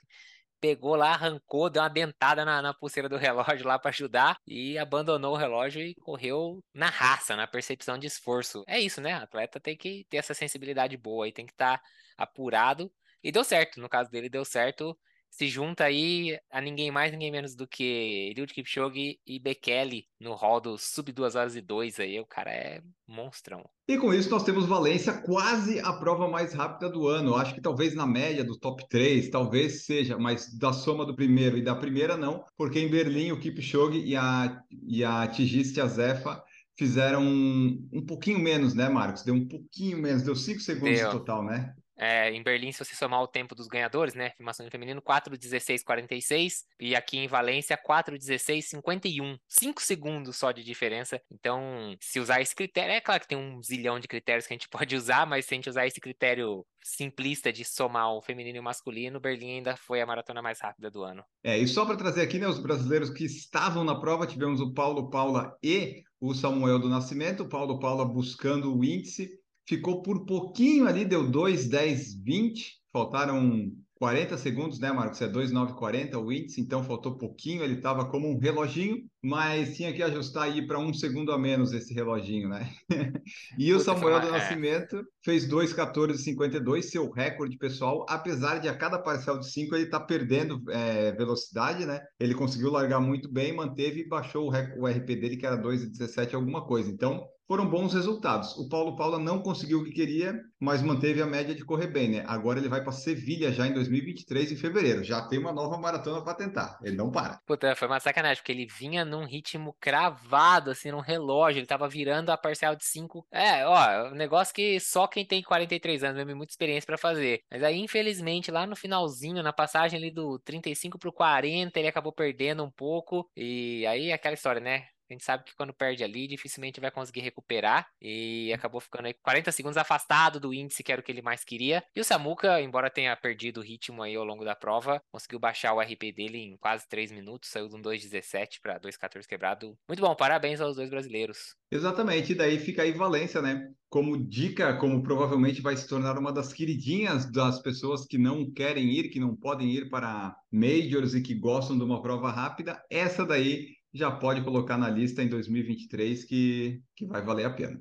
Pegou 0.60 0.96
lá, 0.96 1.10
arrancou, 1.12 1.68
deu 1.68 1.82
uma 1.82 1.90
dentada 1.90 2.42
na, 2.42 2.62
na 2.62 2.72
pulseira 2.72 3.06
do 3.06 3.16
relógio 3.18 3.66
lá 3.66 3.78
para 3.78 3.90
ajudar 3.90 4.38
e 4.46 4.78
abandonou 4.78 5.34
o 5.34 5.36
relógio 5.36 5.82
e 5.82 5.94
correu 5.96 6.64
na 6.72 6.88
raça, 6.88 7.36
na 7.36 7.46
percepção 7.46 7.98
de 7.98 8.06
esforço. 8.06 8.64
É 8.66 8.80
isso, 8.80 9.00
né? 9.00 9.18
O 9.18 9.22
atleta 9.24 9.60
tem 9.60 9.76
que 9.76 10.06
ter 10.08 10.16
essa 10.16 10.32
sensibilidade 10.32 10.96
boa 10.96 11.28
e 11.28 11.32
tem 11.32 11.44
que 11.44 11.52
estar 11.52 11.82
apurado. 12.16 12.90
E 13.22 13.30
deu 13.30 13.44
certo, 13.44 13.78
no 13.78 13.88
caso 13.90 14.10
dele 14.10 14.30
deu 14.30 14.44
certo. 14.44 14.98
Se 15.36 15.48
junta 15.48 15.82
aí 15.82 16.38
a 16.48 16.60
ninguém 16.60 16.92
mais, 16.92 17.10
ninguém 17.10 17.32
menos 17.32 17.56
do 17.56 17.66
que 17.66 18.30
Eliud 18.30 18.54
Kipchoge 18.54 19.18
e 19.26 19.40
Bekele 19.40 20.06
no 20.20 20.32
hall 20.32 20.60
do 20.60 20.78
sub 20.78 21.10
2 21.10 21.34
horas 21.34 21.56
e 21.56 21.60
2 21.60 21.98
aí. 21.98 22.20
O 22.20 22.24
cara 22.24 22.52
é 22.52 22.80
monstrão. 23.04 23.68
E 23.88 23.98
com 23.98 24.14
isso 24.14 24.30
nós 24.30 24.44
temos 24.44 24.64
Valência 24.64 25.12
quase 25.12 25.80
a 25.80 25.92
prova 25.94 26.28
mais 26.28 26.54
rápida 26.54 26.88
do 26.88 27.08
ano. 27.08 27.34
Acho 27.34 27.52
que 27.52 27.60
talvez 27.60 27.96
na 27.96 28.06
média 28.06 28.44
do 28.44 28.56
top 28.56 28.88
3, 28.88 29.28
talvez 29.28 29.84
seja, 29.84 30.16
mas 30.16 30.56
da 30.56 30.72
soma 30.72 31.04
do 31.04 31.16
primeiro 31.16 31.58
e 31.58 31.64
da 31.64 31.74
primeira 31.74 32.16
não, 32.16 32.44
porque 32.56 32.78
em 32.78 32.88
Berlim 32.88 33.32
o 33.32 33.40
Kipchoge 33.40 33.98
e 34.04 34.14
a, 34.14 34.56
e 34.86 35.02
a 35.02 35.26
Tigist 35.26 35.76
Azefa 35.80 36.40
fizeram 36.78 37.24
um, 37.24 37.88
um 37.92 38.06
pouquinho 38.06 38.38
menos, 38.38 38.72
né, 38.72 38.88
Marcos? 38.88 39.24
Deu 39.24 39.34
um 39.34 39.48
pouquinho 39.48 39.98
menos, 39.98 40.22
deu 40.22 40.36
5 40.36 40.60
segundos 40.60 41.00
Deu. 41.00 41.10
total, 41.10 41.44
né? 41.44 41.74
É, 41.96 42.30
em 42.32 42.42
Berlim, 42.42 42.72
se 42.72 42.84
você 42.84 42.94
somar 42.94 43.22
o 43.22 43.28
tempo 43.28 43.54
dos 43.54 43.68
ganhadores, 43.68 44.14
né? 44.14 44.32
Masculino 44.40 44.70
feminino, 44.70 45.00
4:16:46 45.02 46.64
e 46.80 46.94
aqui 46.94 47.18
em 47.18 47.28
Valência 47.28 47.76
4:16:51. 47.76 49.38
5 49.48 49.80
segundos 49.80 50.36
só 50.36 50.50
de 50.52 50.64
diferença. 50.64 51.20
Então, 51.30 51.96
se 52.00 52.18
usar 52.18 52.40
esse 52.40 52.54
critério, 52.54 52.92
é 52.92 53.00
claro 53.00 53.20
que 53.20 53.28
tem 53.28 53.38
um 53.38 53.62
zilhão 53.62 54.00
de 54.00 54.08
critérios 54.08 54.46
que 54.46 54.52
a 54.52 54.56
gente 54.56 54.68
pode 54.84 54.96
usar, 54.96 55.26
mas 55.26 55.46
se 55.46 55.54
a 55.54 55.56
gente 55.56 55.70
usar 55.70 55.86
esse 55.86 56.00
critério 56.00 56.66
simplista 56.82 57.52
de 57.52 57.64
somar 57.64 58.12
o 58.12 58.20
feminino 58.20 58.56
e 58.56 58.60
o 58.60 58.62
masculino, 58.62 59.18
Berlim 59.18 59.56
ainda 59.56 59.76
foi 59.76 60.02
a 60.02 60.06
maratona 60.06 60.42
mais 60.42 60.60
rápida 60.60 60.90
do 60.90 61.02
ano. 61.02 61.24
É, 61.42 61.56
e 61.58 61.66
só 61.66 61.86
para 61.86 61.96
trazer 61.96 62.20
aqui, 62.20 62.38
né, 62.38 62.46
os 62.46 62.58
brasileiros 62.58 63.08
que 63.08 63.24
estavam 63.24 63.84
na 63.84 63.98
prova, 63.98 64.26
tivemos 64.26 64.60
o 64.60 64.74
Paulo 64.74 65.08
Paula 65.08 65.56
e 65.62 66.02
o 66.20 66.34
Samuel 66.34 66.78
do 66.78 66.88
Nascimento, 66.88 67.44
o 67.44 67.48
Paulo 67.48 67.78
Paula 67.78 68.04
buscando 68.04 68.74
o 68.74 68.84
índice, 68.84 69.30
ficou 69.66 70.02
por 70.02 70.24
pouquinho 70.24 70.86
ali, 70.86 71.04
deu 71.04 71.28
2, 71.28 71.68
10, 71.68 72.22
20, 72.22 72.72
faltaram 72.92 73.72
40 73.96 74.36
segundos, 74.36 74.78
né, 74.78 74.92
Marcos? 74.92 75.22
É 75.22 75.28
2,940 75.28 76.18
o 76.18 76.32
índice, 76.32 76.60
então 76.60 76.82
faltou 76.82 77.16
pouquinho, 77.16 77.62
ele 77.62 77.74
estava 77.74 78.04
como 78.04 78.28
um 78.28 78.38
reloginho, 78.38 78.98
mas 79.22 79.76
tinha 79.76 79.92
que 79.92 80.02
ajustar 80.02 80.44
aí 80.44 80.66
para 80.66 80.78
um 80.78 80.92
segundo 80.92 81.32
a 81.32 81.38
menos 81.38 81.72
esse 81.72 81.94
reloginho, 81.94 82.48
né? 82.48 82.70
e 83.58 83.72
o 83.72 83.80
Samuel 83.80 84.20
do 84.20 84.28
é. 84.28 84.32
Nascimento 84.32 85.02
fez 85.24 85.48
2,14,52, 85.48 86.82
seu 86.82 87.10
recorde 87.10 87.56
pessoal, 87.56 88.04
apesar 88.08 88.58
de 88.58 88.68
a 88.68 88.76
cada 88.76 88.98
parcial 88.98 89.38
de 89.38 89.50
5 89.50 89.74
ele 89.74 89.86
tá 89.86 90.00
perdendo 90.00 90.60
é, 90.70 91.12
velocidade, 91.12 91.86
né? 91.86 92.00
Ele 92.20 92.34
conseguiu 92.34 92.70
largar 92.70 93.00
muito 93.00 93.32
bem, 93.32 93.54
manteve 93.54 94.00
e 94.00 94.08
baixou 94.08 94.50
o, 94.50 94.82
o 94.82 94.86
RP 94.86 95.06
dele, 95.06 95.36
que 95.36 95.46
era 95.46 95.56
2,17 95.56 96.34
alguma 96.34 96.66
coisa. 96.66 96.90
Então, 96.90 97.24
foram 97.46 97.68
bons 97.68 97.92
resultados. 97.92 98.56
O 98.56 98.68
Paulo 98.68 98.96
Paula 98.96 99.18
não 99.18 99.42
conseguiu 99.42 99.80
o 99.80 99.84
que 99.84 99.92
queria, 99.92 100.34
mas 100.58 100.82
manteve 100.82 101.20
a 101.20 101.26
média 101.26 101.54
de 101.54 101.64
correr 101.64 101.88
bem, 101.88 102.08
né? 102.08 102.24
Agora 102.26 102.58
ele 102.58 102.68
vai 102.68 102.82
para 102.82 102.92
Sevilha 102.92 103.52
já 103.52 103.66
em 103.66 103.74
2023, 103.74 104.52
em 104.52 104.56
fevereiro. 104.56 105.04
Já 105.04 105.22
tem 105.28 105.38
uma 105.38 105.52
nova 105.52 105.76
maratona 105.76 106.22
para 106.22 106.34
tentar. 106.34 106.78
Ele 106.82 106.96
não 106.96 107.10
para. 107.10 107.38
Puta, 107.46 107.74
foi 107.76 107.88
uma 107.88 108.00
sacanagem, 108.00 108.42
porque 108.42 108.52
ele 108.52 108.66
vinha 108.66 109.04
num 109.04 109.26
ritmo 109.26 109.76
cravado, 109.80 110.70
assim, 110.70 110.90
num 110.90 111.00
relógio. 111.00 111.60
Ele 111.60 111.66
tava 111.66 111.88
virando 111.88 112.30
a 112.30 112.36
parcial 112.36 112.74
de 112.74 112.84
5. 112.84 113.26
É, 113.30 113.66
ó, 113.66 114.08
um 114.10 114.14
negócio 114.14 114.54
que 114.54 114.80
só 114.80 115.06
quem 115.06 115.26
tem 115.26 115.42
43 115.42 116.04
anos 116.04 116.16
mesmo, 116.16 116.36
muita 116.36 116.52
experiência 116.52 116.86
para 116.86 116.98
fazer. 116.98 117.40
Mas 117.50 117.62
aí, 117.62 117.78
infelizmente, 117.78 118.50
lá 118.50 118.66
no 118.66 118.76
finalzinho, 118.76 119.42
na 119.42 119.52
passagem 119.52 119.98
ali 119.98 120.10
do 120.10 120.38
35 120.40 120.98
pro 120.98 121.12
40, 121.12 121.78
ele 121.78 121.88
acabou 121.88 122.12
perdendo 122.12 122.64
um 122.64 122.70
pouco. 122.70 123.28
E 123.36 123.86
aí, 123.86 124.12
aquela 124.12 124.34
história, 124.34 124.60
né? 124.60 124.84
A 125.08 125.12
gente 125.12 125.24
sabe 125.24 125.44
que 125.44 125.54
quando 125.54 125.72
perde 125.72 126.02
ali, 126.02 126.26
dificilmente 126.26 126.80
vai 126.80 126.90
conseguir 126.90 127.20
recuperar. 127.20 127.86
E 128.00 128.52
acabou 128.52 128.80
ficando 128.80 129.06
aí 129.06 129.14
40 129.14 129.52
segundos 129.52 129.76
afastado 129.76 130.40
do 130.40 130.54
índice, 130.54 130.82
que 130.82 130.90
era 130.90 131.00
o 131.00 131.04
que 131.04 131.12
ele 131.12 131.22
mais 131.22 131.44
queria. 131.44 131.84
E 131.94 132.00
o 132.00 132.04
Samuka, 132.04 132.60
embora 132.60 132.90
tenha 132.90 133.14
perdido 133.16 133.60
o 133.60 133.62
ritmo 133.62 134.02
aí 134.02 134.14
ao 134.14 134.24
longo 134.24 134.44
da 134.44 134.54
prova, 134.54 135.02
conseguiu 135.12 135.38
baixar 135.38 135.74
o 135.74 135.80
RP 135.80 136.12
dele 136.14 136.38
em 136.38 136.56
quase 136.56 136.88
3 136.88 137.12
minutos, 137.12 137.50
saiu 137.50 137.68
de 137.68 137.76
um 137.76 137.82
2,17 137.82 138.60
para 138.62 138.80
2,14 138.80 139.26
quebrado. 139.26 139.76
Muito 139.88 140.00
bom, 140.00 140.14
parabéns 140.14 140.60
aos 140.60 140.76
dois 140.76 140.90
brasileiros. 140.90 141.54
Exatamente, 141.70 142.32
e 142.32 142.34
daí 142.34 142.58
fica 142.58 142.82
aí 142.82 142.92
Valência, 142.92 143.42
né? 143.42 143.68
Como 143.88 144.16
dica, 144.16 144.76
como 144.76 145.02
provavelmente 145.02 145.60
vai 145.60 145.76
se 145.76 145.88
tornar 145.88 146.18
uma 146.18 146.32
das 146.32 146.52
queridinhas 146.52 147.30
das 147.30 147.60
pessoas 147.60 148.06
que 148.06 148.16
não 148.16 148.50
querem 148.52 148.90
ir, 148.90 149.08
que 149.08 149.20
não 149.20 149.36
podem 149.36 149.70
ir 149.70 149.88
para 149.88 150.36
majors 150.50 151.14
e 151.14 151.22
que 151.22 151.34
gostam 151.34 151.76
de 151.76 151.84
uma 151.84 152.02
prova 152.02 152.30
rápida, 152.30 152.82
essa 152.90 153.24
daí 153.24 153.74
já 153.94 154.10
pode 154.10 154.42
colocar 154.42 154.76
na 154.76 154.90
lista 154.90 155.22
em 155.22 155.28
2023 155.28 156.24
que, 156.24 156.82
que 156.96 157.06
vai 157.06 157.24
valer 157.24 157.44
a 157.44 157.50
pena. 157.50 157.80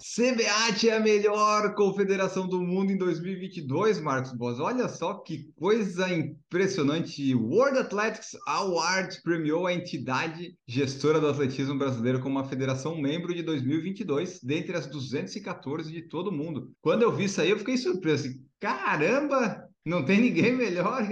CBAT 0.00 0.88
é 0.88 0.96
a 0.96 1.00
melhor 1.00 1.74
confederação 1.74 2.48
do 2.48 2.60
mundo 2.60 2.92
em 2.92 2.96
2022, 2.96 4.00
Marcos 4.00 4.32
Boas. 4.32 4.60
Olha 4.60 4.88
só 4.88 5.14
que 5.14 5.50
coisa 5.56 6.08
impressionante. 6.08 7.34
World 7.34 7.78
Athletics 7.78 8.36
Awards 8.46 9.20
premiou 9.20 9.66
a 9.66 9.74
entidade 9.74 10.56
gestora 10.68 11.20
do 11.20 11.28
atletismo 11.28 11.76
brasileiro 11.76 12.20
como 12.20 12.38
uma 12.38 12.48
federação 12.48 12.96
membro 12.96 13.34
de 13.34 13.42
2022, 13.42 14.40
dentre 14.40 14.76
as 14.76 14.86
214 14.86 15.92
de 15.92 16.02
todo 16.02 16.32
mundo. 16.32 16.70
Quando 16.80 17.02
eu 17.02 17.10
vi 17.10 17.24
isso 17.24 17.40
aí, 17.40 17.50
eu 17.50 17.58
fiquei 17.58 17.76
surpreso. 17.76 18.28
Caramba, 18.60 19.67
não 19.88 20.04
tem 20.04 20.20
ninguém 20.20 20.52
melhor. 20.52 21.02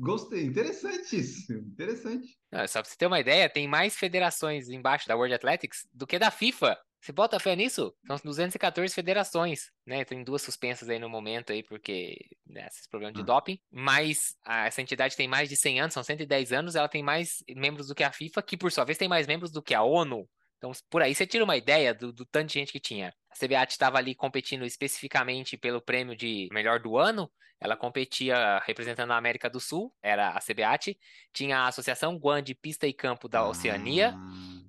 Gostei. 0.00 0.44
Interessante 0.44 1.16
isso. 1.16 1.52
Interessante. 1.52 2.26
Não, 2.50 2.66
só 2.66 2.80
pra 2.80 2.90
você 2.90 2.96
ter 2.96 3.06
uma 3.06 3.20
ideia, 3.20 3.48
tem 3.48 3.68
mais 3.68 3.96
federações 3.96 4.68
embaixo 4.68 5.06
da 5.06 5.14
World 5.14 5.34
Athletics 5.34 5.86
do 5.92 6.06
que 6.06 6.18
da 6.18 6.30
FIFA. 6.30 6.78
Você 7.00 7.12
bota 7.12 7.38
fé 7.38 7.54
nisso? 7.54 7.94
São 8.06 8.16
214 8.24 8.94
federações, 8.94 9.70
né? 9.86 10.06
Tem 10.06 10.24
duas 10.24 10.40
suspensas 10.40 10.88
aí 10.88 10.98
no 10.98 11.06
momento 11.06 11.52
aí, 11.52 11.62
porque 11.62 12.16
né, 12.46 12.66
esses 12.66 12.86
problemas 12.86 13.14
de 13.14 13.20
ah. 13.20 13.24
doping. 13.24 13.58
Mas 13.70 14.34
a, 14.42 14.66
essa 14.68 14.80
entidade 14.80 15.14
tem 15.14 15.28
mais 15.28 15.50
de 15.50 15.56
100 15.56 15.80
anos, 15.80 15.92
são 15.92 16.02
110 16.02 16.52
anos, 16.52 16.74
ela 16.74 16.88
tem 16.88 17.02
mais 17.02 17.44
membros 17.50 17.88
do 17.88 17.94
que 17.94 18.02
a 18.02 18.10
FIFA, 18.10 18.42
que 18.42 18.56
por 18.56 18.72
sua 18.72 18.84
vez 18.84 18.96
tem 18.96 19.06
mais 19.06 19.26
membros 19.26 19.52
do 19.52 19.62
que 19.62 19.74
a 19.74 19.82
ONU. 19.82 20.26
Então, 20.64 20.72
por 20.88 21.02
aí 21.02 21.14
você 21.14 21.26
tira 21.26 21.44
uma 21.44 21.58
ideia 21.58 21.92
do, 21.92 22.10
do 22.10 22.24
tanto 22.24 22.46
de 22.46 22.54
gente 22.54 22.72
que 22.72 22.80
tinha. 22.80 23.14
A 23.30 23.34
CBAT 23.36 23.72
estava 23.72 23.98
ali 23.98 24.14
competindo 24.14 24.64
especificamente 24.64 25.58
pelo 25.58 25.78
prêmio 25.78 26.16
de 26.16 26.48
melhor 26.50 26.80
do 26.80 26.96
ano. 26.96 27.30
Ela 27.60 27.76
competia 27.76 28.58
representando 28.64 29.10
a 29.10 29.16
América 29.18 29.50
do 29.50 29.60
Sul, 29.60 29.94
era 30.02 30.30
a 30.30 30.40
CBAT. 30.40 30.98
Tinha 31.34 31.58
a 31.58 31.68
Associação 31.68 32.16
Guan 32.16 32.42
de 32.42 32.54
Pista 32.54 32.86
e 32.86 32.94
Campo 32.94 33.28
da 33.28 33.46
Oceania, 33.46 34.14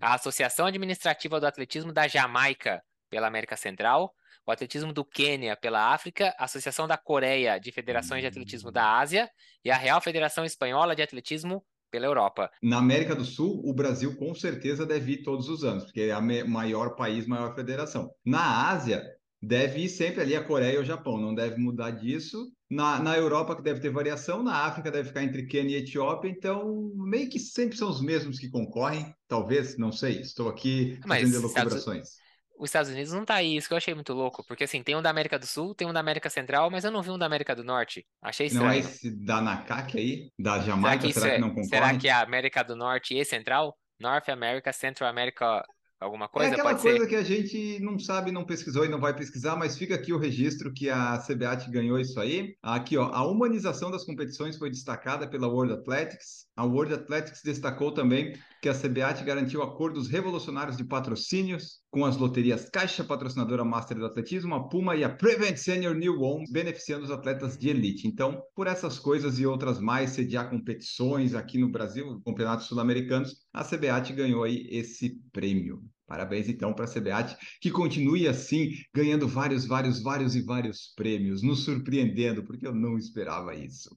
ah. 0.02 0.12
a 0.12 0.14
Associação 0.16 0.66
Administrativa 0.66 1.40
do 1.40 1.48
Atletismo 1.48 1.94
da 1.94 2.10
Jamaica 2.10 2.84
pela 3.10 3.28
América 3.28 3.56
Central, 3.56 4.14
o 4.46 4.52
Atletismo 4.52 4.92
do 4.92 5.06
Quênia 5.06 5.56
pela 5.56 5.94
África, 5.94 6.36
a 6.38 6.44
Associação 6.44 6.90
da 6.90 6.98
Coreia 6.98 7.58
de 7.58 7.72
Federações 7.72 8.20
de 8.20 8.28
Atletismo 8.28 8.70
da 8.70 8.84
hum. 8.84 8.98
Ásia 8.98 9.32
e 9.64 9.72
a 9.72 9.78
Real 9.78 10.02
Federação 10.02 10.44
Espanhola 10.44 10.94
de 10.94 11.02
Atletismo 11.02 11.66
pela 11.96 12.08
Europa. 12.08 12.52
Na 12.62 12.78
América 12.78 13.16
do 13.16 13.24
Sul, 13.24 13.62
o 13.64 13.74
Brasil 13.74 14.18
com 14.18 14.36
certeza 14.36 14.86
deve 14.86 15.14
ir 15.14 15.24
todos 15.24 15.48
os 15.48 15.64
anos, 15.64 15.86
porque 15.86 16.02
é 16.02 16.18
o 16.18 16.50
maior 16.50 16.96
país, 16.96 17.25
maior 17.25 17.56
federação. 17.56 18.12
Na 18.25 18.70
Ásia, 18.70 19.02
deve 19.42 19.80
ir 19.80 19.90
sempre 19.90 20.22
ali 20.22 20.36
a 20.36 20.44
Coreia 20.44 20.75
e 20.75 20.82
o 20.82 20.86
Japão, 20.86 21.18
não 21.18 21.34
deve 21.34 21.58
mudar 21.58 21.92
disso. 21.92 22.52
Na, 22.70 23.00
na 23.00 23.16
Europa, 23.16 23.56
que 23.56 23.62
deve 23.62 23.80
ter 23.80 23.92
variação, 23.92 24.44
na 24.44 24.66
África 24.66 24.92
deve 24.92 25.08
ficar 25.08 25.24
entre 25.24 25.46
Quênia 25.46 25.78
e 25.78 25.82
Etiópia, 25.82 26.28
então 26.28 26.92
meio 26.96 27.30
que 27.30 27.40
sempre 27.40 27.78
são 27.78 27.90
os 27.90 28.02
mesmos 28.02 28.40
que 28.40 28.50
concorrem, 28.50 29.14
talvez, 29.28 29.78
não 29.78 29.92
sei, 29.92 30.20
estou 30.20 30.50
aqui 30.50 31.00
fazendo 31.08 31.36
elucubrações 31.36 32.25
os 32.58 32.70
Estados 32.70 32.90
Unidos 32.90 33.12
não 33.12 33.26
tá 33.26 33.36
aí, 33.36 33.56
isso 33.56 33.68
que 33.68 33.74
eu 33.74 33.78
achei 33.78 33.94
muito 33.94 34.14
louco. 34.14 34.44
Porque 34.48 34.64
assim, 34.64 34.82
tem 34.82 34.96
um 34.96 35.02
da 35.02 35.10
América 35.10 35.38
do 35.38 35.46
Sul, 35.46 35.76
tem 35.76 35.88
um 35.88 35.94
da 35.94 36.00
América 36.00 36.30
Central, 36.30 36.70
mas 36.72 36.84
eu 36.84 36.92
não 36.92 37.02
vi 37.02 37.10
um 37.10 37.18
da 37.18 37.26
América 37.26 37.56
do 37.56 37.64
Norte. 37.64 38.06
Achei 38.22 38.48
estranho. 38.48 38.68
Não 38.68 38.74
é 38.74 38.80
esse 38.80 39.12
da 39.12 39.42
NACAC 39.42 39.98
aí? 39.98 40.30
Da 40.40 40.60
Jamaica? 40.60 41.02
Será 41.02 41.14
que, 41.14 41.14
será 41.14 41.30
que 41.30 41.36
é, 41.36 41.40
não 41.40 41.50
concorre? 41.50 41.68
Será 41.68 41.98
que 41.98 42.08
é 42.08 42.12
a 42.12 42.22
América 42.22 42.64
do 42.64 42.76
Norte 42.76 43.18
e 43.18 43.26
Central? 43.26 43.78
North 44.00 44.30
America, 44.30 44.74
Central 44.74 45.10
America, 45.10 45.64
alguma 46.00 46.28
coisa? 46.28 46.52
É 46.52 46.54
aquela 46.54 46.76
coisa 46.76 47.00
ser? 47.00 47.08
que 47.08 47.16
a 47.16 47.24
gente 47.24 47.80
não 47.80 47.98
sabe, 47.98 48.32
não 48.32 48.46
pesquisou 48.46 48.86
e 48.86 48.90
não 48.90 49.00
vai 49.00 49.16
pesquisar, 49.16 49.56
mas 49.56 49.78
fica 49.78 49.96
aqui 49.96 50.14
o 50.14 50.18
registro 50.18 50.74
que 50.74 50.90
a 50.90 51.18
CBAT 51.18 51.70
ganhou 51.70 52.00
isso 52.00 52.20
aí. 52.20 52.56
Aqui, 52.62 52.98
ó, 52.98 53.10
a 53.14 53.26
humanização 53.26 53.90
das 53.90 54.04
competições 54.04 54.58
foi 54.58 54.70
destacada 54.70 55.28
pela 55.30 55.48
World 55.48 55.74
Athletics. 55.74 56.46
A 56.56 56.66
World 56.66 56.94
Athletics 56.94 57.42
destacou 57.44 57.94
também 57.94 58.34
que 58.65 58.69
a 58.69 58.74
CBAT 58.74 59.24
garantiu 59.24 59.62
acordos 59.62 60.07
revolucionários 60.07 60.75
de 60.75 60.84
patrocínios 60.84 61.81
com 61.91 62.03
as 62.03 62.17
loterias 62.17 62.67
Caixa, 62.67 63.03
patrocinadora 63.03 63.63
Master 63.63 63.95
do 63.95 64.07
Atletismo, 64.07 64.55
a 64.55 64.67
Puma 64.67 64.95
e 64.95 65.03
a 65.03 65.10
Prevent 65.10 65.55
Senior 65.55 65.93
New 65.93 66.19
One, 66.19 66.51
beneficiando 66.51 67.03
os 67.03 67.12
atletas 67.12 67.60
de 67.60 67.69
elite. 67.69 68.07
Então, 68.07 68.41
por 68.55 68.65
essas 68.65 68.98
coisas 68.98 69.38
e 69.38 69.45
outras 69.45 69.79
mais, 69.79 70.10
sediar 70.10 70.50
competições 70.50 71.36
aqui 71.36 71.60
no 71.60 71.69
Brasil, 71.69 72.19
campeonatos 72.25 72.65
sul-americanos, 72.65 73.36
a 73.53 73.63
CBAT 73.63 74.13
ganhou 74.13 74.43
aí 74.43 74.67
esse 74.72 75.22
prêmio. 75.31 75.84
Parabéns 76.07 76.50
então 76.50 76.74
para 76.74 76.86
a 76.86 76.91
CBAT, 76.91 77.38
que 77.62 77.69
continue 77.69 78.27
assim, 78.27 78.72
ganhando 78.95 79.27
vários, 79.27 79.67
vários, 79.67 80.01
vários 80.01 80.36
e 80.36 80.41
vários 80.41 80.91
prêmios, 80.95 81.43
nos 81.43 81.63
surpreendendo, 81.63 82.43
porque 82.43 82.65
eu 82.65 82.74
não 82.74 82.98
esperava 82.98 83.53
isso. 83.53 83.95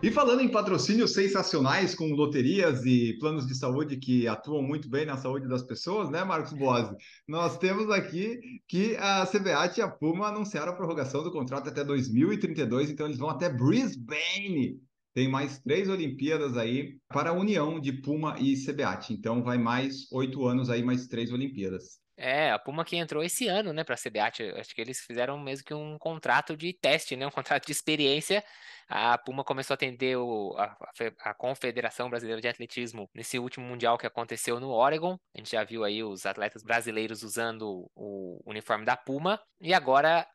E 0.00 0.12
falando 0.12 0.40
em 0.40 0.48
patrocínios 0.48 1.12
sensacionais 1.12 1.92
com 1.92 2.12
loterias 2.12 2.86
e 2.86 3.18
planos 3.18 3.48
de 3.48 3.54
saúde 3.56 3.96
que 3.96 4.28
atuam 4.28 4.62
muito 4.62 4.88
bem 4.88 5.04
na 5.04 5.16
saúde 5.16 5.48
das 5.48 5.64
pessoas, 5.64 6.08
né, 6.08 6.22
Marcos 6.22 6.52
Boas? 6.52 6.88
Nós 7.26 7.58
temos 7.58 7.90
aqui 7.90 8.38
que 8.68 8.96
a 8.96 9.26
CBAT 9.26 9.78
e 9.78 9.82
a 9.82 9.88
Puma 9.88 10.28
anunciaram 10.28 10.70
a 10.70 10.76
prorrogação 10.76 11.24
do 11.24 11.32
contrato 11.32 11.68
até 11.68 11.82
2032, 11.82 12.90
então 12.90 13.06
eles 13.06 13.18
vão 13.18 13.28
até 13.28 13.48
Brisbane. 13.48 14.78
Tem 15.12 15.28
mais 15.28 15.58
três 15.58 15.88
Olimpíadas 15.88 16.56
aí 16.56 16.96
para 17.08 17.30
a 17.30 17.32
união 17.32 17.80
de 17.80 17.92
Puma 17.92 18.36
e 18.38 18.54
CBAT. 18.54 19.12
Então 19.12 19.42
vai 19.42 19.58
mais 19.58 20.06
oito 20.12 20.46
anos 20.46 20.70
aí, 20.70 20.80
mais 20.80 21.08
três 21.08 21.32
Olimpíadas. 21.32 21.98
É, 22.16 22.52
a 22.52 22.58
Puma 22.58 22.84
que 22.84 22.96
entrou 22.96 23.22
esse 23.22 23.48
ano, 23.48 23.72
né, 23.72 23.82
para 23.82 23.96
a 23.96 23.98
CBAT. 23.98 24.42
Acho 24.56 24.74
que 24.74 24.80
eles 24.80 25.00
fizeram 25.00 25.38
mesmo 25.38 25.64
que 25.64 25.74
um 25.74 25.98
contrato 25.98 26.56
de 26.56 26.72
teste, 26.72 27.16
né, 27.16 27.26
um 27.26 27.32
contrato 27.32 27.66
de 27.66 27.72
experiência. 27.72 28.44
A 28.88 29.18
Puma 29.18 29.44
começou 29.44 29.74
a 29.74 29.76
atender 29.76 30.16
o, 30.16 30.54
a, 30.56 30.76
a, 31.20 31.34
Confederação 31.34 32.08
Brasileira 32.08 32.40
de 32.40 32.48
Atletismo 32.48 33.08
nesse 33.14 33.38
último 33.38 33.66
mundial 33.66 33.98
que 33.98 34.06
aconteceu 34.06 34.58
no 34.58 34.70
Oregon. 34.70 35.18
A 35.34 35.38
gente 35.38 35.50
já 35.50 35.62
viu 35.62 35.84
aí 35.84 36.02
os 36.02 36.24
atletas 36.24 36.62
brasileiros 36.62 37.22
usando 37.22 37.90
o 37.94 38.40
uniforme 38.46 38.86
da 38.86 38.96
Puma. 38.96 39.38
E 39.60 39.74
agora 39.74 40.26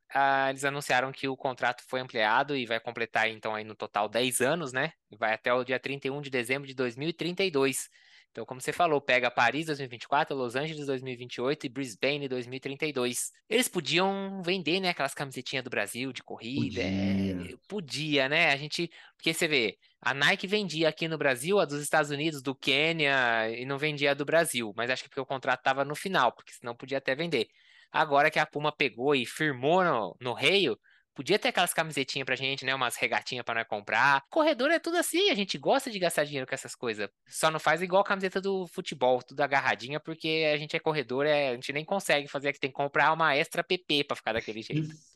eles 0.49 0.63
anunciaram 0.63 1.11
que 1.11 1.27
o 1.27 1.35
contrato 1.35 1.83
foi 1.87 1.99
ampliado 1.99 2.55
e 2.55 2.67
vai 2.67 2.79
completar 2.79 3.27
então 3.27 3.55
aí 3.55 3.63
no 3.63 3.75
total 3.75 4.07
10 4.07 4.41
anos, 4.41 4.71
né? 4.71 4.93
Vai 5.17 5.33
até 5.33 5.51
o 5.51 5.63
dia 5.63 5.79
31 5.79 6.21
de 6.21 6.29
dezembro 6.29 6.67
de 6.67 6.75
2032. 6.75 7.89
Então, 8.33 8.47
como 8.47 8.59
você 8.59 8.73
falou, 8.73 8.99
pega 8.99 9.29
Paris 9.29 9.67
2024, 9.67 10.35
Los 10.35 10.55
Angeles 10.55 10.87
2028 10.87 11.67
e 11.67 11.69
Brisbane 11.69 12.27
2032. 12.27 13.31
Eles 13.47 13.67
podiam 13.67 14.41
vender, 14.43 14.79
né, 14.79 14.89
aquelas 14.89 15.13
camisetinhas 15.13 15.63
do 15.63 15.69
Brasil 15.69 16.11
de 16.11 16.23
corrida. 16.23 16.81
Podia. 16.81 17.53
É, 17.53 17.57
podia, 17.67 18.27
né? 18.27 18.51
A 18.51 18.57
gente. 18.57 18.89
Porque 19.15 19.35
você 19.35 19.47
vê, 19.47 19.77
a 20.01 20.15
Nike 20.15 20.47
vendia 20.47 20.89
aqui 20.89 21.07
no 21.07 21.15
Brasil 21.15 21.59
a 21.59 21.65
dos 21.65 21.79
Estados 21.79 22.09
Unidos, 22.09 22.41
do 22.41 22.55
Quênia, 22.55 23.51
e 23.51 23.65
não 23.65 23.77
vendia 23.77 24.11
a 24.11 24.15
do 24.15 24.25
Brasil. 24.25 24.73
Mas 24.75 24.89
acho 24.89 25.03
que 25.03 25.09
porque 25.09 25.21
o 25.21 25.25
contrato 25.27 25.59
estava 25.59 25.85
no 25.85 25.93
final, 25.93 26.31
porque 26.31 26.53
senão 26.53 26.75
podia 26.75 26.97
até 26.97 27.13
vender. 27.13 27.47
Agora 27.91 28.31
que 28.31 28.39
a 28.39 28.47
Puma 28.47 28.71
pegou 28.71 29.13
e 29.13 29.27
firmou 29.27 29.83
no, 29.83 30.17
no 30.19 30.33
Reio, 30.33 30.75
Podia 31.13 31.37
ter 31.37 31.49
aquelas 31.49 31.73
camisetinhas 31.73 32.25
pra 32.25 32.35
gente, 32.35 32.65
né? 32.65 32.73
Umas 32.73 32.95
regatinhas 32.95 33.45
pra 33.45 33.55
nós 33.55 33.67
comprar. 33.67 34.23
Corredor 34.29 34.71
é 34.71 34.79
tudo 34.79 34.97
assim, 34.97 35.29
a 35.29 35.35
gente 35.35 35.57
gosta 35.57 35.91
de 35.91 35.99
gastar 35.99 36.23
dinheiro 36.23 36.47
com 36.47 36.55
essas 36.55 36.75
coisas. 36.75 37.07
Só 37.27 37.51
não 37.51 37.59
faz 37.59 37.81
igual 37.81 38.01
a 38.01 38.05
camiseta 38.05 38.41
do 38.41 38.65
futebol, 38.67 39.21
tudo 39.21 39.41
agarradinha, 39.41 39.99
porque 39.99 40.49
a 40.53 40.57
gente 40.57 40.75
é 40.75 40.79
corredor, 40.79 41.25
é, 41.25 41.49
a 41.49 41.53
gente 41.53 41.71
nem 41.71 41.85
consegue 41.85 42.27
fazer, 42.27 42.51
que 42.53 42.59
tem 42.59 42.69
que 42.69 42.75
comprar 42.75 43.13
uma 43.13 43.35
extra 43.35 43.63
PP 43.63 44.05
pra 44.05 44.15
ficar 44.15 44.33
daquele 44.33 44.61
jeito. 44.61 44.89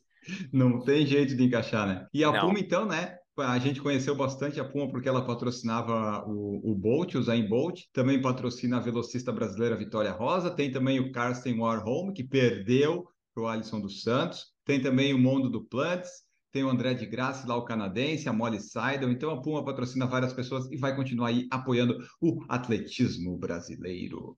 Não 0.51 0.79
tem 0.79 1.05
jeito 1.05 1.35
de 1.35 1.43
encaixar, 1.43 1.87
né? 1.87 2.07
E 2.13 2.23
a 2.23 2.31
Não. 2.31 2.47
Puma, 2.47 2.59
então, 2.59 2.85
né? 2.85 3.17
A 3.37 3.59
gente 3.59 3.79
conheceu 3.79 4.15
bastante 4.15 4.59
a 4.59 4.65
Puma 4.65 4.89
porque 4.89 5.07
ela 5.07 5.25
patrocinava 5.25 6.25
o, 6.27 6.71
o 6.71 6.75
Bolt, 6.75 7.13
o 7.15 7.21
Zayn 7.21 7.47
Bolt, 7.47 7.81
também 7.93 8.19
patrocina 8.19 8.77
a 8.77 8.79
velocista 8.79 9.31
brasileira 9.31 9.75
Vitória 9.75 10.11
Rosa, 10.11 10.49
tem 10.49 10.71
também 10.71 10.99
o 10.99 11.11
Karsten 11.11 11.59
Warholm, 11.59 12.11
que 12.13 12.23
perdeu 12.23 13.07
para 13.33 13.43
o 13.43 13.47
Alisson 13.47 13.79
dos 13.79 14.01
Santos, 14.01 14.47
tem 14.67 14.81
também 14.81 15.13
o 15.13 15.17
Mundo 15.17 15.49
do 15.49 15.63
Plants, 15.63 16.09
tem 16.51 16.61
o 16.61 16.69
André 16.69 16.93
de 16.93 17.05
Graça 17.05 17.47
lá, 17.47 17.55
o 17.55 17.63
canadense, 17.63 18.27
a 18.27 18.33
Molly 18.33 18.59
Seidel. 18.59 19.09
Então 19.09 19.31
a 19.31 19.41
Puma 19.41 19.63
patrocina 19.63 20.05
várias 20.05 20.33
pessoas 20.33 20.69
e 20.69 20.75
vai 20.75 20.93
continuar 20.93 21.29
aí 21.29 21.47
apoiando 21.49 21.97
o 22.21 22.43
atletismo 22.49 23.37
brasileiro. 23.37 24.37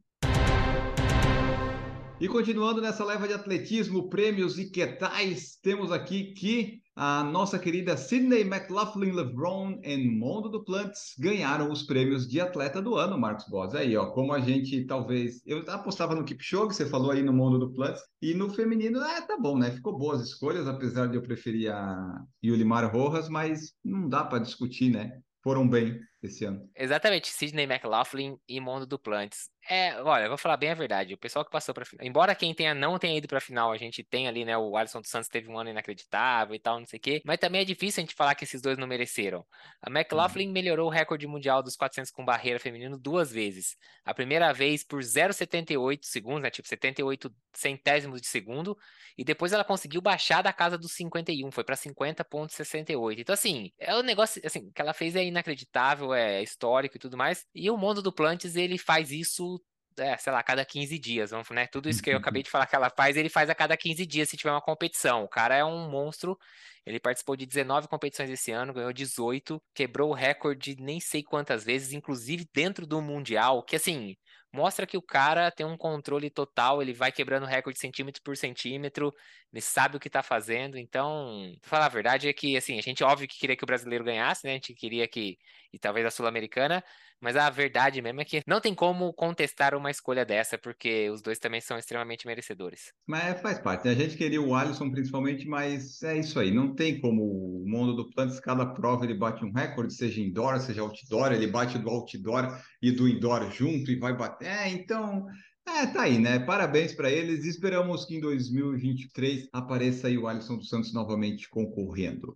E 2.21 2.27
continuando 2.27 2.81
nessa 2.81 3.05
leva 3.05 3.25
de 3.29 3.33
atletismo, 3.33 4.09
prêmios 4.09 4.59
e 4.59 4.69
quetais, 4.69 5.57
temos 5.63 5.89
aqui 5.89 6.33
que 6.33 6.81
a 6.93 7.23
nossa 7.23 7.57
querida 7.57 7.95
Sydney 7.95 8.41
McLaughlin 8.41 9.13
LeBron 9.13 9.79
e 9.81 9.95
Mundo 9.95 10.49
do 10.49 10.65
Plants 10.65 11.15
ganharam 11.17 11.71
os 11.71 11.83
prêmios 11.83 12.27
de 12.27 12.41
atleta 12.41 12.81
do 12.81 12.97
ano, 12.97 13.17
Marcos 13.17 13.45
Boss. 13.47 13.73
Aí, 13.73 13.95
ó, 13.95 14.07
como 14.07 14.33
a 14.33 14.39
gente 14.41 14.83
talvez. 14.83 15.41
Eu 15.45 15.63
apostava 15.69 16.13
no 16.13 16.25
Kipchoge, 16.25 16.75
você 16.75 16.85
falou 16.85 17.11
aí 17.11 17.23
no 17.23 17.31
Mundo 17.31 17.57
do 17.57 17.71
Plants, 17.71 18.01
e 18.21 18.33
no 18.33 18.49
feminino, 18.49 19.01
é, 19.01 19.21
tá 19.21 19.37
bom, 19.39 19.57
né? 19.57 19.71
Ficou 19.71 19.97
boas 19.97 20.21
escolhas, 20.21 20.67
apesar 20.67 21.07
de 21.07 21.15
eu 21.15 21.21
preferir 21.21 21.71
a 21.71 22.21
Yulimar 22.43 22.93
Rojas, 22.93 23.29
mas 23.29 23.71
não 23.81 24.09
dá 24.09 24.25
para 24.25 24.39
discutir, 24.39 24.91
né? 24.91 25.21
Foram 25.41 25.65
bem 25.69 25.97
esse 26.21 26.45
ano. 26.45 26.69
Exatamente, 26.75 27.29
Sidney 27.29 27.65
McLaughlin 27.65 28.37
e 28.47 28.59
Mundo 28.59 28.85
Duplantes. 28.85 29.49
É, 29.69 30.01
olha, 30.01 30.27
vou 30.27 30.37
falar 30.37 30.57
bem 30.57 30.71
a 30.71 30.73
verdade. 30.73 31.13
O 31.13 31.17
pessoal 31.17 31.45
que 31.45 31.51
passou 31.51 31.75
para 31.75 31.85
embora 32.01 32.33
quem 32.33 32.55
tenha 32.55 32.73
não 32.73 32.97
tenha 32.97 33.17
ido 33.17 33.27
para 33.27 33.39
final, 33.39 33.71
a 33.71 33.77
gente 33.77 34.03
tem 34.03 34.27
ali, 34.27 34.43
né, 34.43 34.57
o 34.57 34.75
Alisson 34.75 34.99
dos 34.99 35.11
Santos 35.11 35.29
teve 35.29 35.47
um 35.47 35.59
ano 35.59 35.69
inacreditável 35.69 36.55
e 36.55 36.59
tal, 36.59 36.79
não 36.79 36.87
sei 36.87 36.97
o 36.97 37.01
quê, 37.01 37.21
mas 37.23 37.37
também 37.37 37.61
é 37.61 37.65
difícil 37.65 38.01
a 38.01 38.05
gente 38.05 38.15
falar 38.15 38.33
que 38.33 38.43
esses 38.43 38.61
dois 38.61 38.77
não 38.77 38.87
mereceram. 38.87 39.45
A 39.81 39.89
McLaughlin 39.89 40.47
uhum. 40.47 40.53
melhorou 40.53 40.87
o 40.87 40.89
recorde 40.89 41.27
mundial 41.27 41.61
dos 41.61 41.75
400 41.75 42.11
com 42.11 42.25
barreira 42.25 42.59
feminino 42.59 42.97
duas 42.97 43.31
vezes. 43.31 43.77
A 44.03 44.13
primeira 44.13 44.51
vez 44.53 44.83
por 44.83 45.01
0,78 45.01 45.99
segundos, 46.03 46.41
né, 46.41 46.49
tipo 46.49 46.67
78 46.67 47.31
centésimos 47.53 48.21
de 48.21 48.27
segundo, 48.27 48.75
e 49.17 49.23
depois 49.23 49.53
ela 49.53 49.63
conseguiu 49.63 50.01
baixar 50.01 50.41
da 50.41 50.51
casa 50.51 50.77
dos 50.77 50.93
51, 50.93 51.51
foi 51.51 51.63
para 51.63 51.75
50.68. 51.75 53.19
Então 53.19 53.33
assim, 53.33 53.71
é 53.77 53.93
o 53.93 53.99
um 53.99 54.03
negócio 54.03 54.41
assim, 54.43 54.71
que 54.71 54.81
ela 54.81 54.93
fez 54.93 55.15
é 55.15 55.23
inacreditável, 55.23 56.08
é 56.13 56.41
histórico 56.41 56.97
e 56.97 56.99
tudo 56.99 57.17
mais. 57.17 57.45
E 57.53 57.69
o 57.69 57.77
Mundo 57.77 58.01
do 58.01 58.13
Plantes, 58.13 58.55
ele 58.55 58.77
faz 58.77 59.11
isso 59.11 59.61
é, 59.99 60.17
sei 60.17 60.31
lá, 60.31 60.39
a 60.39 60.43
cada 60.43 60.65
15 60.65 60.97
dias, 60.97 61.31
vamos, 61.31 61.49
né? 61.49 61.67
Tudo 61.67 61.89
isso 61.89 62.01
que 62.01 62.09
eu 62.09 62.17
acabei 62.17 62.41
de 62.43 62.49
falar 62.49 62.65
que 62.65 62.75
ela 62.75 62.89
faz, 62.89 63.17
ele 63.17 63.29
faz 63.29 63.49
a 63.49 63.55
cada 63.55 63.75
15 63.75 64.05
dias 64.05 64.29
se 64.29 64.37
tiver 64.37 64.51
uma 64.51 64.61
competição. 64.61 65.23
O 65.23 65.29
cara 65.29 65.55
é 65.55 65.63
um 65.63 65.89
monstro. 65.89 66.37
Ele 66.85 66.99
participou 66.99 67.35
de 67.35 67.45
19 67.45 67.87
competições 67.87 68.29
esse 68.29 68.51
ano, 68.51 68.73
ganhou 68.73 68.91
18, 68.91 69.61
quebrou 69.73 70.09
o 70.09 70.13
recorde 70.13 70.75
nem 70.79 70.99
sei 70.99 71.21
quantas 71.21 71.63
vezes, 71.63 71.93
inclusive 71.93 72.47
dentro 72.53 72.87
do 72.87 73.01
Mundial, 73.01 73.61
que 73.63 73.75
assim, 73.75 74.15
mostra 74.51 74.87
que 74.87 74.97
o 74.97 75.01
cara 75.01 75.51
tem 75.51 75.65
um 75.65 75.77
controle 75.77 76.29
total, 76.31 76.81
ele 76.81 76.93
vai 76.93 77.11
quebrando 77.11 77.45
recorde 77.45 77.77
centímetro 77.77 78.21
por 78.23 78.35
centímetro, 78.35 79.13
ele 79.53 79.61
sabe 79.61 79.97
o 79.97 79.99
que 79.99 80.09
tá 80.09 80.23
fazendo. 80.23 80.77
Então, 80.77 81.53
pra 81.61 81.69
falar 81.69 81.85
a 81.85 81.89
verdade 81.89 82.27
é 82.27 82.33
que 82.33 82.57
assim, 82.57 82.79
a 82.79 82.81
gente 82.81 83.03
óbvio 83.03 83.27
que 83.27 83.37
queria 83.37 83.55
que 83.55 83.63
o 83.63 83.67
brasileiro 83.67 84.03
ganhasse, 84.03 84.45
né? 84.45 84.53
A 84.53 84.55
gente 84.55 84.73
queria 84.73 85.07
que 85.07 85.37
e 85.71 85.79
talvez 85.79 86.05
a 86.05 86.11
sul-americana, 86.11 86.83
mas 87.21 87.35
a 87.35 87.49
verdade 87.49 88.01
mesmo 88.01 88.21
é 88.21 88.25
que 88.25 88.41
não 88.47 88.61
tem 88.61 88.73
como 88.73 89.13
contestar 89.13 89.75
uma 89.75 89.91
escolha 89.91 90.25
dessa, 90.25 90.57
porque 90.57 91.09
os 91.09 91.21
dois 91.21 91.37
também 91.37 91.59
são 91.59 91.77
extremamente 91.77 92.25
merecedores. 92.25 92.93
Mas 93.05 93.39
faz 93.41 93.59
parte. 93.59 93.85
Né? 93.85 93.91
A 93.91 93.95
gente 93.95 94.15
queria 94.15 94.41
o 94.41 94.55
Alisson 94.55 94.89
principalmente, 94.89 95.47
mas 95.47 96.01
é 96.03 96.17
isso 96.17 96.39
aí. 96.39 96.49
Não 96.49 96.73
tem 96.73 96.99
como 96.99 97.23
o 97.23 97.63
mundo 97.67 97.93
do 97.95 98.09
Plantes, 98.09 98.39
cada 98.39 98.65
prova 98.65 99.03
ele 99.03 99.13
bate 99.13 99.43
um 99.43 99.51
recorde, 99.51 99.93
seja 99.93 100.21
indoor, 100.21 100.59
seja 100.59 100.81
outdoor, 100.81 101.33
ele 101.33 101.47
bate 101.47 101.77
do 101.77 101.89
outdoor 101.89 102.57
e 102.81 102.91
do 102.91 103.07
indoor 103.07 103.51
junto 103.51 103.91
e 103.91 103.99
vai 103.99 104.15
bater. 104.15 104.47
É, 104.47 104.69
então. 104.69 105.25
É, 105.67 105.85
tá 105.85 106.01
aí, 106.01 106.17
né? 106.17 106.39
Parabéns 106.39 106.93
para 106.93 107.11
eles. 107.11 107.45
Esperamos 107.45 108.03
que 108.05 108.15
em 108.15 108.19
2023 108.19 109.47
apareça 109.53 110.07
aí 110.07 110.17
o 110.17 110.27
Alisson 110.27 110.57
dos 110.57 110.67
Santos 110.67 110.91
novamente 110.93 111.47
concorrendo. 111.47 112.35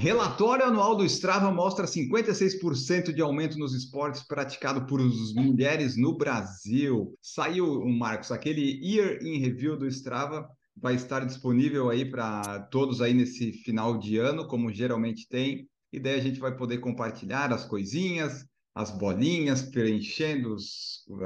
Relatório 0.00 0.64
anual 0.64 0.96
do 0.96 1.04
Strava 1.04 1.52
mostra 1.52 1.84
56% 1.84 3.12
de 3.12 3.20
aumento 3.20 3.58
nos 3.58 3.74
esportes 3.74 4.22
praticados 4.22 4.88
por 4.88 4.98
mulheres 5.34 5.94
no 5.94 6.16
Brasil. 6.16 7.14
Saiu, 7.20 7.86
Marcos, 7.86 8.32
aquele 8.32 8.80
Year 8.82 9.22
in 9.22 9.40
Review 9.40 9.76
do 9.76 9.86
Strava 9.86 10.48
vai 10.74 10.94
estar 10.94 11.26
disponível 11.26 11.90
aí 11.90 12.10
para 12.10 12.60
todos 12.70 13.02
aí 13.02 13.12
nesse 13.12 13.52
final 13.52 13.98
de 13.98 14.16
ano, 14.16 14.48
como 14.48 14.72
geralmente 14.72 15.28
tem. 15.28 15.68
E 15.92 16.00
daí 16.00 16.18
a 16.18 16.22
gente 16.22 16.40
vai 16.40 16.56
poder 16.56 16.78
compartilhar 16.78 17.52
as 17.52 17.66
coisinhas, 17.66 18.46
as 18.74 18.90
bolinhas, 18.90 19.60
preenchendo 19.60 20.56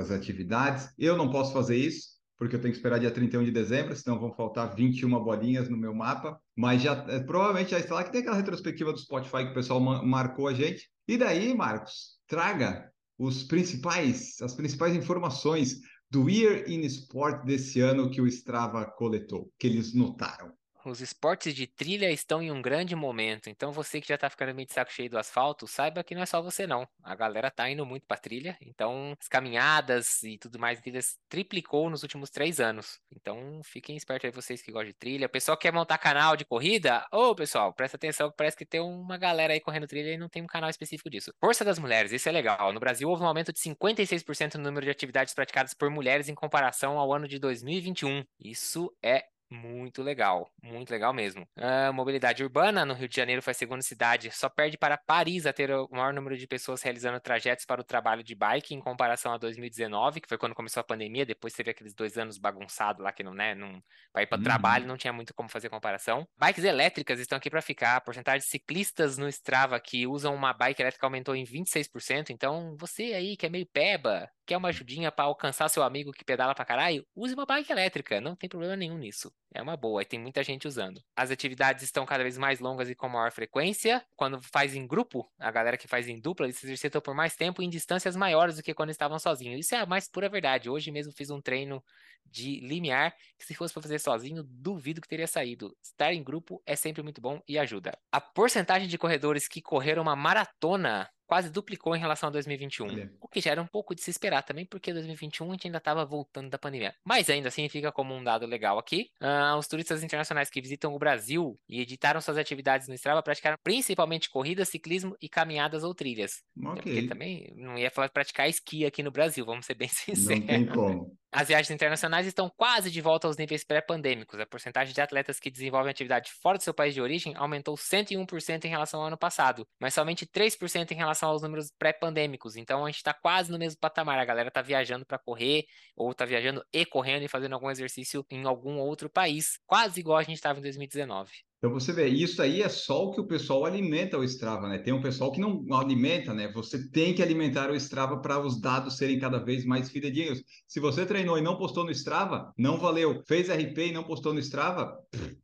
as 0.00 0.10
atividades. 0.10 0.88
Eu 0.98 1.16
não 1.16 1.30
posso 1.30 1.52
fazer 1.52 1.76
isso, 1.76 2.13
porque 2.44 2.57
eu 2.57 2.61
tenho 2.61 2.72
que 2.72 2.76
esperar 2.76 3.00
dia 3.00 3.11
31 3.11 3.42
de 3.42 3.50
dezembro, 3.50 3.96
senão 3.96 4.20
vão 4.20 4.30
faltar 4.30 4.74
21 4.76 5.09
bolinhas 5.24 5.66
no 5.70 5.78
meu 5.78 5.94
mapa. 5.94 6.38
Mas 6.54 6.83
já 6.83 6.92
é, 7.09 7.18
provavelmente 7.20 7.70
já 7.70 7.78
está 7.78 7.94
lá 7.94 8.04
que 8.04 8.12
tem 8.12 8.20
aquela 8.20 8.37
retrospectiva 8.37 8.92
do 8.92 8.98
Spotify 8.98 9.46
que 9.46 9.52
o 9.52 9.54
pessoal 9.54 9.80
marcou 9.80 10.46
a 10.46 10.52
gente. 10.52 10.90
E 11.09 11.16
daí, 11.16 11.54
Marcos, 11.54 12.18
traga 12.26 12.92
os 13.18 13.44
principais, 13.44 14.42
as 14.42 14.54
principais 14.54 14.94
informações 14.94 15.80
do 16.11 16.28
Year 16.28 16.68
in 16.68 16.80
Sport 16.83 17.46
desse 17.46 17.80
ano 17.80 18.11
que 18.11 18.20
o 18.20 18.26
Strava 18.26 18.85
coletou, 18.85 19.50
que 19.59 19.66
eles 19.66 19.94
notaram. 19.94 20.52
Os 20.84 21.00
esportes 21.00 21.54
de 21.54 21.66
trilha 21.66 22.10
estão 22.10 22.42
em 22.42 22.50
um 22.50 22.60
grande 22.60 22.94
momento, 22.94 23.48
então 23.48 23.72
você 23.72 24.00
que 24.00 24.08
já 24.08 24.18
tá 24.18 24.28
ficando 24.28 24.54
meio 24.54 24.66
de 24.66 24.74
saco 24.74 24.92
cheio 24.92 25.08
do 25.08 25.18
asfalto, 25.18 25.66
saiba 25.66 26.04
que 26.04 26.14
não 26.14 26.22
é 26.22 26.26
só 26.26 26.42
você 26.42 26.66
não. 26.66 26.86
A 27.02 27.14
galera 27.14 27.50
tá 27.50 27.68
indo 27.70 27.86
muito 27.86 28.06
pra 28.06 28.16
trilha, 28.16 28.56
então 28.60 29.16
as 29.18 29.26
caminhadas 29.26 30.22
e 30.22 30.36
tudo 30.38 30.58
mais, 30.58 30.80
trilhas 30.80 31.18
triplicou 31.28 31.88
nos 31.88 32.02
últimos 32.02 32.30
três 32.30 32.60
anos. 32.60 33.00
Então 33.10 33.60
fiquem 33.64 33.96
espertos 33.96 34.26
aí 34.26 34.30
vocês 34.30 34.60
que 34.60 34.70
gostam 34.70 34.88
de 34.88 34.94
trilha. 34.94 35.26
O 35.26 35.30
pessoal 35.30 35.56
quer 35.56 35.72
montar 35.72 35.98
canal 35.98 36.36
de 36.36 36.44
corrida? 36.44 37.06
Ô 37.10 37.34
pessoal, 37.34 37.72
presta 37.72 37.96
atenção 37.96 38.30
que 38.30 38.36
parece 38.36 38.56
que 38.56 38.66
tem 38.66 38.80
uma 38.80 39.16
galera 39.16 39.54
aí 39.54 39.60
correndo 39.60 39.86
trilha 39.86 40.12
e 40.12 40.18
não 40.18 40.28
tem 40.28 40.42
um 40.42 40.46
canal 40.46 40.68
específico 40.68 41.08
disso. 41.08 41.32
Força 41.40 41.64
das 41.64 41.78
mulheres, 41.78 42.12
isso 42.12 42.28
é 42.28 42.32
legal. 42.32 42.72
No 42.72 42.80
Brasil 42.80 43.08
houve 43.08 43.22
um 43.22 43.26
aumento 43.26 43.52
de 43.52 43.60
56% 43.60 44.56
no 44.56 44.64
número 44.64 44.84
de 44.84 44.90
atividades 44.90 45.32
praticadas 45.32 45.72
por 45.72 45.88
mulheres 45.90 46.28
em 46.28 46.34
comparação 46.34 46.98
ao 46.98 47.12
ano 47.12 47.26
de 47.26 47.38
2021. 47.38 48.24
Isso 48.38 48.94
é 49.02 49.24
muito 49.54 50.02
legal, 50.02 50.50
muito 50.62 50.90
legal 50.90 51.12
mesmo. 51.12 51.46
A 51.56 51.92
mobilidade 51.92 52.42
urbana 52.42 52.84
no 52.84 52.94
Rio 52.94 53.08
de 53.08 53.16
Janeiro 53.16 53.40
foi 53.40 53.52
a 53.52 53.54
segunda 53.54 53.82
cidade, 53.82 54.30
só 54.30 54.48
perde 54.48 54.76
para 54.76 54.98
Paris 54.98 55.46
a 55.46 55.52
ter 55.52 55.70
o 55.70 55.88
maior 55.90 56.12
número 56.12 56.36
de 56.36 56.46
pessoas 56.46 56.82
realizando 56.82 57.20
trajetos 57.20 57.64
para 57.64 57.80
o 57.80 57.84
trabalho 57.84 58.22
de 58.22 58.34
bike 58.34 58.74
em 58.74 58.80
comparação 58.80 59.32
a 59.32 59.38
2019, 59.38 60.20
que 60.20 60.28
foi 60.28 60.36
quando 60.36 60.54
começou 60.54 60.80
a 60.80 60.84
pandemia. 60.84 61.24
Depois 61.24 61.52
teve 61.52 61.70
aqueles 61.70 61.94
dois 61.94 62.18
anos 62.18 62.38
bagunçados 62.38 63.02
lá 63.02 63.12
que 63.12 63.22
não, 63.22 63.32
né, 63.32 63.54
não 63.54 63.82
para 64.12 64.22
ir 64.22 64.26
para 64.26 64.36
o 64.36 64.38
uhum. 64.38 64.44
trabalho 64.44 64.86
não 64.86 64.96
tinha 64.96 65.12
muito 65.12 65.32
como 65.34 65.48
fazer 65.48 65.68
comparação. 65.68 66.26
Bikes 66.36 66.64
elétricas 66.64 67.20
estão 67.20 67.38
aqui 67.38 67.50
para 67.50 67.62
ficar. 67.62 67.96
A 67.96 68.00
porcentagem 68.00 68.40
de 68.40 68.46
ciclistas 68.46 69.16
no 69.16 69.28
Strava 69.28 69.78
que 69.78 70.06
usam 70.06 70.34
uma 70.34 70.52
bike 70.52 70.82
elétrica 70.82 71.06
aumentou 71.06 71.36
em 71.36 71.44
26%. 71.44 72.30
Então 72.30 72.76
você 72.78 73.14
aí 73.14 73.36
que 73.36 73.46
é 73.46 73.48
meio 73.48 73.66
peba, 73.66 74.28
quer 74.46 74.56
uma 74.56 74.68
ajudinha 74.68 75.10
para 75.10 75.24
alcançar 75.24 75.68
seu 75.68 75.82
amigo 75.82 76.12
que 76.12 76.24
pedala 76.24 76.54
para 76.54 76.64
caralho, 76.64 77.06
use 77.14 77.34
uma 77.34 77.46
bike 77.46 77.72
elétrica, 77.72 78.20
não 78.20 78.36
tem 78.36 78.48
problema 78.48 78.76
nenhum 78.76 78.98
nisso. 78.98 79.32
É 79.54 79.62
uma 79.62 79.76
boa 79.76 80.02
e 80.02 80.04
tem 80.04 80.18
muita 80.18 80.42
gente 80.42 80.66
usando. 80.66 81.00
As 81.14 81.30
atividades 81.30 81.84
estão 81.84 82.04
cada 82.04 82.24
vez 82.24 82.36
mais 82.36 82.58
longas 82.58 82.90
e 82.90 82.94
com 82.94 83.08
maior 83.08 83.30
frequência. 83.30 84.04
Quando 84.16 84.42
faz 84.42 84.74
em 84.74 84.84
grupo, 84.84 85.30
a 85.38 85.48
galera 85.52 85.76
que 85.76 85.86
faz 85.86 86.08
em 86.08 86.20
dupla, 86.20 86.46
eles 86.46 86.58
se 86.58 86.66
exercitam 86.66 87.00
por 87.00 87.14
mais 87.14 87.36
tempo 87.36 87.62
em 87.62 87.70
distâncias 87.70 88.16
maiores 88.16 88.56
do 88.56 88.64
que 88.64 88.74
quando 88.74 88.90
estavam 88.90 89.16
sozinhos. 89.16 89.60
Isso 89.60 89.76
é 89.76 89.78
a 89.78 89.86
mais 89.86 90.08
pura 90.08 90.28
verdade. 90.28 90.68
Hoje 90.68 90.90
mesmo 90.90 91.12
fiz 91.12 91.30
um 91.30 91.40
treino 91.40 91.80
de 92.26 92.58
limiar 92.60 93.14
que 93.38 93.44
se 93.44 93.54
fosse 93.54 93.72
para 93.72 93.82
fazer 93.82 94.00
sozinho, 94.00 94.42
duvido 94.42 95.00
que 95.00 95.06
teria 95.06 95.26
saído. 95.26 95.76
Estar 95.80 96.12
em 96.12 96.24
grupo 96.24 96.60
é 96.66 96.74
sempre 96.74 97.02
muito 97.02 97.20
bom 97.20 97.40
e 97.46 97.56
ajuda. 97.56 97.96
A 98.10 98.20
porcentagem 98.20 98.88
de 98.88 98.98
corredores 98.98 99.46
que 99.46 99.62
correram 99.62 100.02
uma 100.02 100.16
maratona 100.16 101.08
quase 101.26 101.50
duplicou 101.50 101.94
em 101.94 101.98
relação 101.98 102.28
a 102.28 102.32
2021. 102.32 102.87
Olha. 102.87 103.12
O 103.20 103.28
que 103.28 103.40
já 103.40 103.50
era 103.50 103.62
um 103.62 103.66
pouco 103.66 103.94
de 103.94 104.02
se 104.02 104.10
esperar 104.10 104.42
também, 104.42 104.64
porque 104.64 104.92
2021 104.92 105.48
a 105.48 105.52
gente 105.52 105.66
ainda 105.66 105.78
estava 105.78 106.04
voltando 106.04 106.50
da 106.50 106.58
pandemia. 106.58 106.94
Mas 107.04 107.28
ainda 107.30 107.48
assim 107.48 107.68
fica 107.68 107.90
como 107.92 108.14
um 108.14 108.22
dado 108.22 108.46
legal 108.46 108.78
aqui. 108.78 109.10
Uh, 109.20 109.56
os 109.58 109.66
turistas 109.66 110.02
internacionais 110.02 110.50
que 110.50 110.60
visitam 110.60 110.94
o 110.94 110.98
Brasil 110.98 111.58
e 111.68 111.80
editaram 111.80 112.20
suas 112.20 112.38
atividades 112.38 112.88
no 112.88 112.94
Strava 112.94 113.22
praticaram 113.22 113.58
principalmente 113.62 114.30
corridas, 114.30 114.68
ciclismo 114.68 115.16
e 115.20 115.28
caminhadas 115.28 115.84
ou 115.84 115.94
trilhas. 115.94 116.42
Okay. 116.56 116.74
Porque 116.74 117.08
também 117.08 117.52
não 117.56 117.78
ia 117.78 117.90
falar 117.90 118.08
de 118.08 118.12
praticar 118.12 118.48
esqui 118.48 118.84
aqui 118.84 119.02
no 119.02 119.10
Brasil, 119.10 119.44
vamos 119.44 119.66
ser 119.66 119.74
bem 119.74 119.88
sinceros. 119.88 120.40
Não 120.40 120.46
tem 120.46 120.66
como. 120.66 121.16
As 121.37 121.48
viagens 121.48 121.70
internacionais 121.70 122.28
estão 122.28 122.48
quase 122.56 122.92
de 122.92 123.00
volta 123.00 123.26
aos 123.26 123.37
níveis 123.37 123.64
pré-pandêmicos. 123.64 124.38
A 124.38 124.46
porcentagem 124.46 124.94
de 124.94 125.00
atletas 125.00 125.40
que 125.40 125.50
desenvolvem 125.50 125.90
atividade 125.90 126.30
fora 126.30 126.56
do 126.56 126.62
seu 126.62 126.72
país 126.72 126.94
de 126.94 127.00
origem 127.00 127.34
aumentou 127.34 127.74
101% 127.74 128.64
em 128.64 128.68
relação 128.68 129.00
ao 129.00 129.08
ano 129.08 129.18
passado, 129.18 129.66
mas 129.80 129.94
somente 129.94 130.24
3% 130.24 130.92
em 130.92 130.94
relação 130.94 131.13
aos 131.22 131.42
números 131.42 131.70
pré-pandêmicos. 131.79 132.57
Então 132.57 132.85
a 132.85 132.88
gente 132.88 132.96
está 132.98 133.14
quase 133.14 133.50
no 133.50 133.59
mesmo 133.59 133.79
patamar. 133.81 134.18
A 134.18 134.24
galera 134.24 134.48
está 134.48 134.62
viajando 134.62 135.07
para 135.07 135.18
correr, 135.18 135.66
ou 135.96 136.11
está 136.11 136.24
viajando 136.24 136.64
e 136.72 136.85
correndo 136.85 137.24
e 137.24 137.29
fazendo 137.29 137.55
algum 137.55 137.70
exercício 137.70 138.24
em 138.31 138.44
algum 138.44 138.79
outro 138.79 139.09
país, 139.09 139.59
quase 139.66 140.00
igual 140.00 140.18
a 140.18 140.22
gente 140.22 140.37
estava 140.37 140.59
em 140.59 140.62
2019. 140.62 141.31
Então 141.58 141.72
você 141.72 141.92
vê, 141.92 142.08
isso 142.08 142.42
aí 142.42 142.62
é 142.62 142.68
só 142.68 143.04
o 143.04 143.10
que 143.12 143.20
o 143.20 143.26
pessoal 143.26 143.64
alimenta 143.64 144.18
o 144.18 144.24
Strava, 144.24 144.68
né? 144.68 144.78
Tem 144.78 144.92
um 144.92 145.00
pessoal 145.00 145.32
que 145.32 145.40
não 145.40 145.64
alimenta, 145.72 146.34
né? 146.34 146.50
Você 146.52 146.90
tem 146.90 147.14
que 147.14 147.22
alimentar 147.22 147.70
o 147.70 147.74
Strava 147.74 148.20
para 148.20 148.38
os 148.38 148.60
dados 148.60 148.98
serem 148.98 149.18
cada 149.18 149.38
vez 149.38 149.64
mais 149.64 149.90
fidedignos. 149.90 150.42
Se 150.68 150.78
você 150.78 151.06
treinou 151.06 151.38
e 151.38 151.40
não 151.40 151.56
postou 151.56 151.84
no 151.84 151.90
Strava, 151.90 152.52
não 152.58 152.78
valeu. 152.78 153.22
Fez 153.26 153.48
RP 153.48 153.78
e 153.78 153.92
não 153.92 154.04
postou 154.04 154.34
no 154.34 154.40
Strava, 154.40 154.94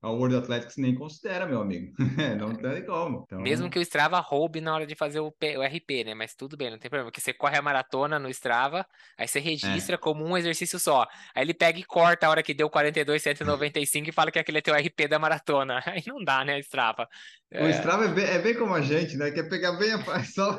a 0.03 0.11
World 0.11 0.37
Athletics 0.37 0.77
nem 0.77 0.95
considera, 0.95 1.47
meu 1.47 1.61
amigo. 1.61 1.95
não 2.39 2.55
tem 2.55 2.85
como. 2.85 3.25
Então... 3.27 3.41
Mesmo 3.41 3.71
que 3.71 3.79
o 3.79 3.83
Strava 3.83 4.21
roube 4.21 4.61
na 4.61 4.75
hora 4.75 4.87
de 4.87 4.95
fazer 4.95 5.21
o, 5.21 5.33
P, 5.33 5.57
o, 5.57 5.63
RP, 5.63 6.05
né? 6.05 6.15
Mas 6.15 6.35
tudo 6.35 6.57
bem, 6.57 6.71
não 6.71 6.79
tem 6.79 6.91
problema. 6.91 7.11
Porque 7.11 7.21
você 7.21 7.33
corre 7.33 7.57
a 7.57 7.63
maratona 7.63 8.19
no 8.19 8.29
Strava, 8.29 8.87
aí 9.17 9.27
você 9.27 9.41
registra 9.41 9.95
é. 9.95 9.99
como 9.99 10.25
um 10.25 10.37
exercício 10.37 10.79
só. 10.79 11.07
Aí 11.35 11.45
ele 11.45 11.55
pega 11.55 11.79
e 11.79 11.85
corta 11.85 12.27
a 12.27 12.31
hora 12.31 12.43
que 12.43 12.53
deu 12.53 12.69
42, 12.69 13.23
195 13.23 14.09
e 14.09 14.13
fala 14.13 14.31
que 14.31 14.39
aquele 14.39 14.59
é 14.59 14.61
teu 14.61 14.75
RP 14.75 15.09
da 15.09 15.19
maratona. 15.19 15.83
Aí 15.91 16.10
não 16.11 16.25
dá, 16.25 16.45
né, 16.45 16.59
Strava? 16.61 17.09
O 17.53 17.59
é... 17.59 17.71
Strava 17.71 18.05
é 18.05 18.09
bem, 18.09 18.25
é 18.25 18.39
bem, 18.39 18.55
como 18.55 18.75
a 18.75 18.81
gente, 18.81 19.17
né? 19.17 19.31
Quer 19.31 19.49
pegar 19.49 19.73
bem 19.73 19.93
a 19.93 19.99
só 20.25 20.59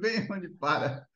bem 0.00 0.26
onde 0.30 0.48
para. 0.50 1.06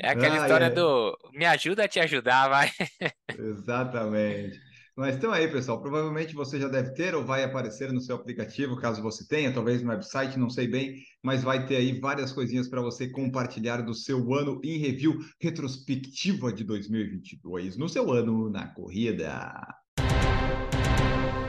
É 0.00 0.10
aquela 0.10 0.36
ah, 0.36 0.38
história 0.42 0.66
é. 0.66 0.70
do 0.70 1.16
me 1.32 1.46
ajuda 1.46 1.84
a 1.84 1.88
te 1.88 2.00
ajudar, 2.00 2.48
vai. 2.48 2.70
Exatamente. 3.38 4.60
Mas 4.94 5.16
então 5.16 5.32
aí, 5.32 5.50
pessoal, 5.50 5.80
provavelmente 5.80 6.34
você 6.34 6.60
já 6.60 6.68
deve 6.68 6.92
ter 6.92 7.14
ou 7.14 7.24
vai 7.24 7.42
aparecer 7.42 7.90
no 7.90 8.00
seu 8.00 8.14
aplicativo, 8.14 8.76
caso 8.76 9.00
você 9.00 9.26
tenha, 9.26 9.52
talvez 9.52 9.82
no 9.82 9.88
website, 9.88 10.38
não 10.38 10.50
sei 10.50 10.68
bem, 10.68 10.96
mas 11.22 11.42
vai 11.42 11.66
ter 11.66 11.76
aí 11.76 11.98
várias 11.98 12.30
coisinhas 12.30 12.68
para 12.68 12.82
você 12.82 13.08
compartilhar 13.08 13.78
do 13.78 13.94
seu 13.94 14.34
ano 14.34 14.60
em 14.62 14.76
review 14.76 15.18
retrospectiva 15.40 16.52
de 16.52 16.62
2022, 16.64 17.78
no 17.78 17.88
seu 17.88 18.12
ano 18.12 18.50
na 18.50 18.66
corrida. 18.68 19.50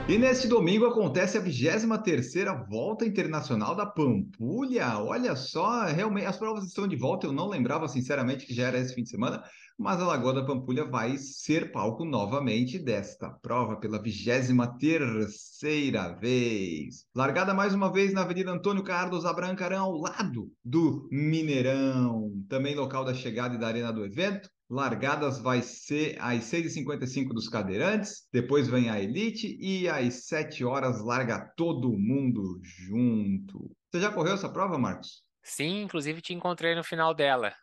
E 0.06 0.18
neste 0.18 0.50
domingo 0.50 0.86
acontece 0.86 1.38
a 1.38 1.42
23ª 1.42 2.68
Volta 2.68 3.06
Internacional 3.06 3.74
da 3.74 3.86
Pampulha. 3.86 5.00
Olha 5.00 5.34
só, 5.34 5.86
realmente 5.86 6.26
as 6.26 6.36
provas 6.36 6.66
estão 6.66 6.86
de 6.86 6.98
volta. 6.98 7.26
Eu 7.26 7.32
não 7.32 7.48
lembrava 7.48 7.88
sinceramente 7.88 8.46
que 8.46 8.54
já 8.54 8.68
era 8.68 8.78
esse 8.78 8.94
fim 8.94 9.04
de 9.04 9.10
semana, 9.10 9.42
mas 9.80 10.02
a 10.02 10.06
Lagoa 10.06 10.34
da 10.34 10.46
Pampulha 10.46 10.84
vai 10.84 11.18
ser 11.18 11.72
palco 11.72 12.04
novamente 12.04 12.78
desta 12.78 13.30
prova 13.30 13.78
pela 13.78 13.98
23ª 13.98 16.20
vez. 16.20 17.06
Largada 17.16 17.54
mais 17.54 17.74
uma 17.74 17.90
vez 17.90 18.12
na 18.12 18.24
Avenida 18.24 18.52
Antônio 18.52 18.84
Carlos 18.84 19.26
Abrancarão, 19.26 19.86
ao 19.86 19.98
lado 19.98 20.52
do 20.66 21.08
Mineirão, 21.14 22.30
também 22.50 22.76
local 22.76 23.06
da 23.06 23.14
chegada 23.14 23.56
e 23.56 23.58
da 23.58 23.68
arena 23.68 23.94
do 23.94 24.04
evento. 24.04 24.50
Largadas 24.74 25.40
vai 25.40 25.62
ser 25.62 26.18
às 26.20 26.46
6h55 26.46 27.28
dos 27.28 27.48
cadeirantes, 27.48 28.28
depois 28.34 28.68
vem 28.68 28.90
a 28.90 29.00
Elite 29.00 29.56
e 29.62 29.88
às 29.88 30.26
7 30.26 30.66
horas 30.66 31.00
larga 31.00 31.40
todo 31.56 31.96
mundo 31.96 32.60
junto. 32.64 33.70
Você 33.92 34.02
já 34.02 34.12
correu 34.12 34.34
essa 34.34 34.50
prova, 34.50 34.80
Marcos? 34.80 35.22
Sim, 35.44 35.84
inclusive 35.84 36.22
te 36.22 36.34
encontrei 36.34 36.74
no 36.74 36.84
final 36.84 37.14
dela. 37.14 37.54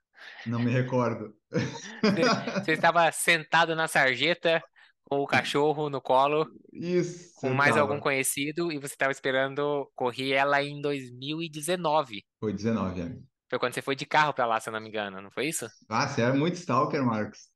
Não 0.46 0.60
me 0.60 0.70
recordo. 0.70 1.34
Você 2.62 2.72
estava 2.72 3.10
sentado 3.10 3.74
na 3.74 3.88
sarjeta 3.88 4.62
com 5.02 5.18
o 5.18 5.26
cachorro 5.26 5.90
no 5.90 6.00
colo, 6.00 6.46
Isso, 6.72 7.34
com 7.40 7.50
mais 7.50 7.74
tava. 7.74 7.80
algum 7.80 8.00
conhecido, 8.00 8.70
e 8.70 8.78
você 8.78 8.94
estava 8.94 9.10
esperando 9.10 9.90
correr 9.96 10.34
ela 10.34 10.62
em 10.62 10.80
2019. 10.80 12.22
Foi 12.38 12.52
19, 12.52 13.00
é. 13.00 13.29
Foi 13.50 13.58
quando 13.58 13.74
você 13.74 13.82
foi 13.82 13.96
de 13.96 14.06
carro 14.06 14.32
pra 14.32 14.46
lá, 14.46 14.60
se 14.60 14.68
eu 14.68 14.72
não 14.72 14.80
me 14.80 14.88
engano, 14.88 15.20
não 15.20 15.30
foi 15.30 15.46
isso? 15.46 15.66
Ah, 15.88 16.06
você 16.06 16.22
é 16.22 16.32
muito 16.32 16.54
stalker, 16.54 17.04
Marcos. 17.04 17.50